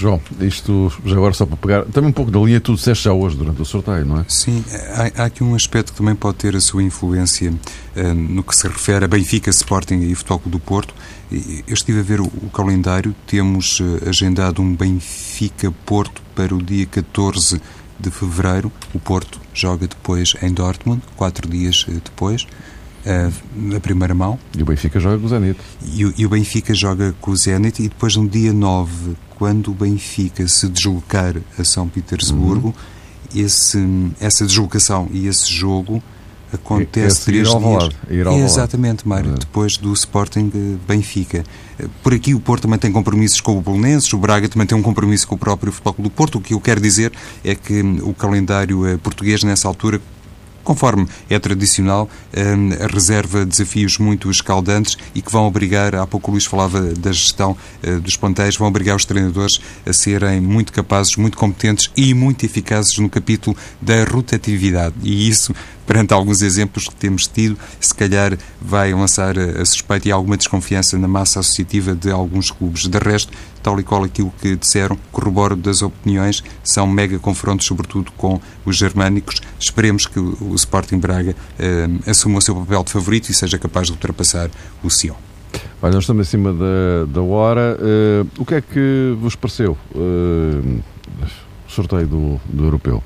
João, 0.00 0.18
isto 0.40 0.90
já 1.04 1.14
agora 1.14 1.34
só 1.34 1.44
para 1.44 1.58
pegar, 1.58 1.84
também 1.84 2.08
um 2.08 2.12
pouco 2.12 2.30
da 2.30 2.38
linha 2.40 2.58
tu 2.58 2.74
disseste 2.74 3.04
já 3.04 3.12
hoje 3.12 3.36
durante 3.36 3.60
o 3.60 3.66
sorteio, 3.66 4.06
não 4.06 4.18
é? 4.18 4.24
Sim, 4.28 4.64
há, 4.94 5.22
há 5.22 5.26
aqui 5.26 5.44
um 5.44 5.54
aspecto 5.54 5.92
que 5.92 5.98
também 5.98 6.14
pode 6.14 6.38
ter 6.38 6.56
a 6.56 6.60
sua 6.60 6.82
influência 6.82 7.50
uh, 7.50 8.14
no 8.14 8.42
que 8.42 8.56
se 8.56 8.66
refere 8.66 9.04
a 9.04 9.08
Benfica, 9.08 9.50
Sporting 9.50 10.00
e 10.00 10.14
Futebol 10.14 10.40
do 10.46 10.58
Porto. 10.58 10.94
Eu 11.30 11.74
estive 11.74 12.00
a 12.00 12.02
ver 12.02 12.18
o, 12.18 12.24
o 12.24 12.48
calendário, 12.50 13.14
temos 13.26 13.78
uh, 13.80 14.08
agendado 14.08 14.62
um 14.62 14.74
Benfica-Porto 14.74 16.22
para 16.34 16.54
o 16.54 16.62
dia 16.62 16.86
14 16.86 17.60
de 17.98 18.10
fevereiro. 18.10 18.72
O 18.94 18.98
Porto 18.98 19.38
joga 19.52 19.86
depois 19.86 20.34
em 20.40 20.50
Dortmund, 20.50 21.02
quatro 21.14 21.46
dias 21.46 21.84
uh, 21.86 21.92
depois. 21.92 22.46
Uh, 23.00 23.32
na 23.56 23.80
primeira 23.80 24.14
mão. 24.14 24.38
E 24.56 24.62
o 24.62 24.66
Benfica 24.66 25.00
joga 25.00 25.18
com 25.18 25.24
o 25.24 25.28
Zenit. 25.28 25.58
E, 25.82 26.12
e, 26.18 26.26
o 26.26 26.28
Benfica 26.28 26.74
joga 26.74 27.14
com 27.18 27.30
o 27.30 27.36
Zenit 27.36 27.82
e 27.82 27.88
depois 27.88 28.14
no 28.14 28.28
dia 28.28 28.52
9 28.52 29.16
quando 29.40 29.70
o 29.70 29.74
Benfica 29.74 30.46
se 30.46 30.68
deslocar 30.68 31.34
a 31.58 31.64
São 31.64 31.88
Petersburgo, 31.88 32.68
uhum. 32.68 33.42
esse, 33.42 33.78
essa 34.20 34.44
deslocação 34.44 35.08
e 35.10 35.26
esse 35.26 35.50
jogo 35.50 36.02
acontece 36.52 37.24
três 37.24 37.48
dias. 37.48 37.90
Exatamente, 38.36 39.08
Mário, 39.08 39.30
uhum. 39.30 39.38
depois 39.38 39.78
do 39.78 39.92
Sporting 39.94 40.78
Benfica. 40.86 41.42
Por 42.02 42.12
aqui 42.12 42.34
o 42.34 42.40
Porto 42.40 42.62
também 42.62 42.78
tem 42.78 42.92
compromissos 42.92 43.40
com 43.40 43.56
o 43.56 43.62
Bolonenses, 43.62 44.12
o 44.12 44.18
Braga 44.18 44.46
também 44.46 44.66
tem 44.66 44.76
um 44.76 44.82
compromisso 44.82 45.26
com 45.26 45.36
o 45.36 45.38
próprio 45.38 45.72
Futebol 45.72 45.94
do 45.98 46.10
Porto. 46.10 46.36
O 46.36 46.40
que 46.40 46.52
eu 46.52 46.60
quero 46.60 46.80
dizer 46.80 47.10
é 47.42 47.54
que 47.54 47.80
o 48.02 48.12
calendário 48.12 48.86
eh, 48.86 48.98
português 48.98 49.42
nessa 49.42 49.68
altura 49.68 50.02
conforme 50.70 51.08
é 51.28 51.36
tradicional, 51.36 52.08
hum, 52.36 52.70
reserva 52.92 53.44
desafios 53.44 53.98
muito 53.98 54.30
escaldantes 54.30 54.96
e 55.12 55.20
que 55.20 55.32
vão 55.32 55.44
obrigar, 55.44 55.96
há 55.96 56.06
pouco 56.06 56.30
o 56.30 56.34
Luís 56.34 56.44
falava 56.44 56.80
da 56.94 57.10
gestão 57.10 57.56
eh, 57.82 57.96
dos 57.96 58.16
plantéis, 58.16 58.56
vão 58.56 58.68
obrigar 58.68 58.94
os 58.94 59.04
treinadores 59.04 59.58
a 59.84 59.92
serem 59.92 60.40
muito 60.40 60.72
capazes, 60.72 61.16
muito 61.16 61.36
competentes 61.36 61.90
e 61.96 62.14
muito 62.14 62.46
eficazes 62.46 62.96
no 62.98 63.10
capítulo 63.10 63.56
da 63.82 64.04
rotatividade. 64.04 64.94
E 65.02 65.28
isso 65.28 65.52
perante 65.90 66.14
alguns 66.14 66.40
exemplos 66.40 66.86
que 66.86 66.94
temos 66.94 67.26
tido, 67.26 67.58
se 67.80 67.92
calhar 67.92 68.38
vai 68.62 68.94
lançar 68.94 69.36
a 69.36 69.64
suspeita 69.64 70.06
e 70.08 70.12
alguma 70.12 70.36
desconfiança 70.36 70.96
na 70.96 71.08
massa 71.08 71.40
associativa 71.40 71.96
de 71.96 72.12
alguns 72.12 72.52
clubes. 72.52 72.86
De 72.86 72.96
resto, 72.96 73.32
tal 73.60 73.80
e 73.80 73.82
qual 73.82 74.04
aquilo 74.04 74.32
que 74.40 74.54
disseram, 74.54 74.96
corroboro 75.10 75.56
das 75.56 75.82
opiniões, 75.82 76.44
são 76.62 76.86
mega 76.86 77.18
confrontos, 77.18 77.66
sobretudo 77.66 78.12
com 78.12 78.40
os 78.64 78.76
germânicos. 78.76 79.42
Esperemos 79.58 80.06
que 80.06 80.20
o 80.20 80.54
Sporting 80.54 80.98
Braga 80.98 81.34
eh, 81.58 81.88
assuma 82.06 82.38
o 82.38 82.40
seu 82.40 82.54
papel 82.54 82.84
de 82.84 82.92
favorito 82.92 83.28
e 83.28 83.34
seja 83.34 83.58
capaz 83.58 83.88
de 83.88 83.92
ultrapassar 83.94 84.48
o 84.84 84.90
Sion. 84.90 85.16
Olha, 85.82 85.94
nós 85.94 86.04
estamos 86.04 86.28
acima 86.28 86.52
da, 86.52 87.06
da 87.08 87.20
hora. 87.20 87.76
Uh, 87.80 88.28
o 88.40 88.46
que 88.46 88.54
é 88.54 88.60
que 88.60 89.16
vos 89.20 89.34
pareceu 89.34 89.76
uh, 89.92 90.82
o 91.66 91.72
sorteio 91.72 92.06
do, 92.06 92.40
do 92.44 92.62
europeu? 92.62 93.02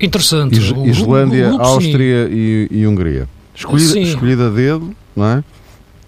Interessante. 0.00 0.58
Is, 0.58 0.98
Islândia, 0.98 1.50
Áustria 1.58 2.28
e, 2.30 2.68
e, 2.70 2.86
Hungria. 2.86 3.28
Escolhida, 3.54 3.98
escolhida 4.00 4.46
a 4.46 4.50
dedo, 4.50 4.94
não 5.14 5.26
é? 5.26 5.44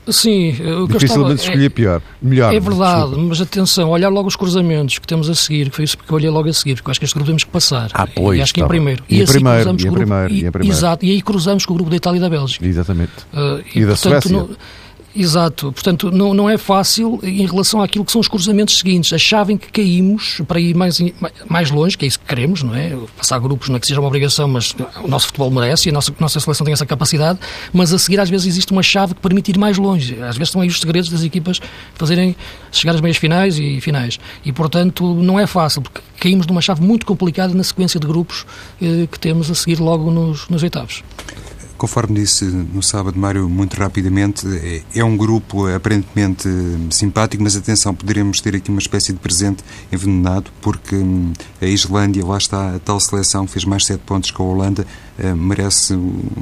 Sim, 0.09 0.51
o 0.51 0.87
que 0.87 0.95
Dificilmente 0.95 1.31
eu 1.31 1.35
escolhi 1.37 1.65
é, 1.65 1.69
pior. 1.69 2.03
Melhor. 2.21 2.55
É 2.55 2.61
verdade, 2.61 3.07
desculpa. 3.07 3.29
mas 3.29 3.41
atenção, 3.41 3.91
olhar 3.91 4.11
logo 4.11 4.29
os 4.29 4.37
cruzamentos 4.37 4.99
que 4.99 5.07
temos 5.07 5.31
a 5.31 5.35
seguir, 5.35 5.71
que 5.71 5.77
foi 5.77 5.85
isso 5.85 5.97
que 5.97 6.11
eu 6.11 6.17
olhei 6.17 6.29
logo 6.29 6.49
a 6.49 6.53
seguir, 6.53 6.75
porque 6.75 6.89
eu 6.89 6.91
acho 6.91 7.01
que 7.01 7.07
este 7.07 7.15
grupo 7.15 7.27
temos 7.27 7.45
que 7.45 7.51
passar. 7.51 7.91
Ah, 7.95 8.07
pois. 8.07 8.39
E 8.39 8.43
acho 8.43 8.53
que 8.53 8.61
em 8.61 8.65
tá 8.65 8.69
primeiro. 8.69 9.03
E, 9.09 9.19
e 9.19 9.23
assim 9.23 9.33
primeiro, 9.33 9.59
cruzamos 9.61 9.83
e, 9.83 9.87
o 9.87 9.91
grupo, 9.91 10.07
primeiro, 10.07 10.35
e, 10.35 10.47
e, 10.47 10.51
primeiro. 10.51 10.77
Exato, 10.77 11.05
e 11.07 11.11
aí 11.11 11.23
cruzamos 11.23 11.65
com 11.65 11.73
o 11.73 11.77
grupo 11.77 11.91
da 11.91 11.97
Itália 11.97 12.19
e 12.19 12.21
da 12.21 12.29
Bélgica. 12.29 12.67
Exatamente. 12.67 13.13
Uh, 13.33 13.65
e, 13.75 13.81
e, 13.81 13.87
da 13.87 13.93
portanto, 13.93 14.29
Suécia. 14.29 14.33
No, 14.33 14.57
Exato, 15.17 15.71
portanto 15.71 16.11
não, 16.11 16.35
não 16.35 16.51
é 16.51 16.59
fácil 16.59 17.21
em 17.23 17.47
relação 17.47 17.81
àquilo 17.81 18.05
que 18.05 18.11
são 18.11 18.21
os 18.21 18.27
cruzamentos 18.27 18.79
seguintes. 18.79 19.13
A 19.13 19.19
chave 19.19 19.53
em 19.53 19.57
que 19.57 19.71
caímos 19.71 20.43
para 20.49 20.59
ir 20.59 20.75
mais, 20.75 20.99
mais 21.49 21.71
longe, 21.71 21.97
que 21.97 22.05
é 22.05 22.09
isso 22.09 22.19
que 22.19 22.27
queremos, 22.27 22.65
não 22.65 22.75
é? 22.75 22.97
Passar 23.17 23.39
grupos 23.39 23.69
não 23.69 23.77
é 23.77 23.81
que 23.81 23.87
seja 23.87 24.01
uma 24.01 24.09
obrigação, 24.09 24.49
mas 24.49 24.75
o 25.05 25.07
nosso 25.07 25.27
futebol 25.27 25.51
merece 25.53 25.89
e 25.89 25.91
a 25.91 25.93
nossa, 25.93 26.11
a 26.11 26.21
nossa 26.21 26.41
seleção 26.41 26.65
tem 26.65 26.73
essa 26.73 26.85
capacidade, 26.85 27.39
mas 27.73 27.93
a 27.93 27.99
seguir 27.99 28.19
às 28.19 28.29
vezes 28.29 28.49
existe 28.49 28.73
uma 28.73 28.83
chave 28.83 29.15
que 29.15 29.21
permite 29.21 29.53
ir 29.53 29.59
mais 29.59 29.79
longe. 29.79 30.15
Às 30.15 30.37
vezes 30.37 30.49
estão 30.49 30.63
aí 30.63 30.69
os 30.69 30.81
segredos 30.81 31.09
das 31.09 31.23
equipas 31.23 31.61
fazerem 31.95 32.35
chegar 32.73 32.95
às 32.95 33.01
meias 33.01 33.17
finais 33.17 33.57
e 33.57 33.81
finais. 33.81 34.19
E 34.45 34.53
portanto 34.53 35.15
não 35.15 35.39
é 35.39 35.47
fácil, 35.47 35.81
porque 35.81 36.01
caímos 36.19 36.45
numa 36.47 36.61
chave 36.61 36.83
muito 36.83 37.07
complicada 37.07 37.55
na 37.55 37.63
sequência 37.63 38.01
de 38.01 38.07
grupos 38.07 38.45
eh, 38.83 39.07
que 39.11 39.19
temos 39.21 39.49
a 39.49 39.55
seguir 39.55 39.79
logo 39.79 40.11
nos, 40.11 40.49
nos 40.49 40.63
oitavos. 40.65 41.05
Conforme 41.77 42.21
disse 42.21 42.45
no 42.45 42.83
sábado, 42.83 43.19
Mário, 43.19 43.49
muito 43.49 43.75
rapidamente, 43.75 44.47
é, 44.47 44.83
é 45.01 45.05
um 45.05 45.17
grupo 45.17 45.67
aparentemente 45.67 46.49
simpático, 46.91 47.43
mas 47.43 47.57
atenção, 47.57 47.95
poderemos 47.95 48.41
ter 48.41 48.55
aqui 48.55 48.71
uma 48.71 48.81
espécie 48.81 49.13
de 49.13 49.19
presente 49.19 49.65
envenenado, 49.93 50.51
porque 50.61 50.95
hum, 50.95 51.33
a 51.61 51.67
Islândia, 51.67 52.25
lá 52.25 52.39
está 52.39 52.77
a 52.77 52.79
tal 52.79 53.01
seleção, 53.01 53.47
fez 53.47 53.65
mais 53.65 53.85
7 53.87 54.01
pontos 54.01 54.31
que 54.31 54.41
a 54.41 54.45
Holanda, 54.45 54.87
eh, 55.17 55.33
merece 55.33 55.97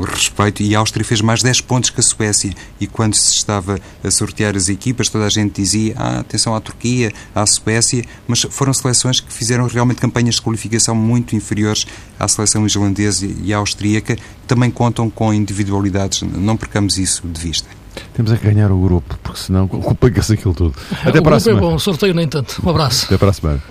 respeito 0.08 0.62
e 0.62 0.74
a 0.74 0.78
Áustria 0.78 1.04
fez 1.04 1.20
mais 1.20 1.42
10 1.42 1.60
pontos 1.60 1.90
que 1.90 2.00
a 2.00 2.02
Suécia. 2.02 2.54
E 2.80 2.86
quando 2.86 3.14
se 3.14 3.34
estava 3.34 3.78
a 4.02 4.10
sortear 4.10 4.56
as 4.56 4.70
equipas 4.70 5.10
toda 5.10 5.26
a 5.26 5.28
gente 5.28 5.60
dizia 5.60 5.94
ah, 5.96 6.20
atenção 6.20 6.54
à 6.54 6.60
Turquia, 6.60 7.12
à 7.34 7.44
Suécia 7.44 8.02
mas 8.26 8.40
foram 8.42 8.72
seleções 8.72 9.20
que 9.20 9.30
fizeram 9.30 9.66
realmente 9.66 10.00
campanhas 10.00 10.36
de 10.36 10.42
qualificação 10.42 10.94
muito 10.94 11.36
inferiores 11.36 11.86
à 12.18 12.26
seleção 12.26 12.64
islandesa 12.64 13.26
e 13.26 13.52
austríaca 13.52 14.16
também 14.52 14.70
contam 14.70 15.08
com 15.08 15.32
individualidades, 15.32 16.20
não 16.20 16.58
percamos 16.58 16.98
isso 16.98 17.26
de 17.26 17.40
vista. 17.40 17.66
Temos 18.12 18.30
é 18.30 18.34
a 18.34 18.38
ganhar 18.38 18.70
o 18.70 18.78
grupo, 18.78 19.18
porque 19.22 19.40
senão 19.40 19.66
complica-se 19.66 20.34
aquilo 20.34 20.52
tudo. 20.52 20.74
Até 21.02 21.20
o 21.20 21.22
para 21.22 21.36
a 21.36 21.38
é 21.38 21.40
semana. 21.40 21.66
É 21.66 21.70
bom, 21.70 21.78
sorteio 21.78 22.12
nem 22.12 22.28
tanto. 22.28 22.60
Um 22.62 22.68
abraço. 22.68 23.06
Até 23.06 23.16
para 23.16 23.30
a 23.30 23.32
semana. 23.32 23.62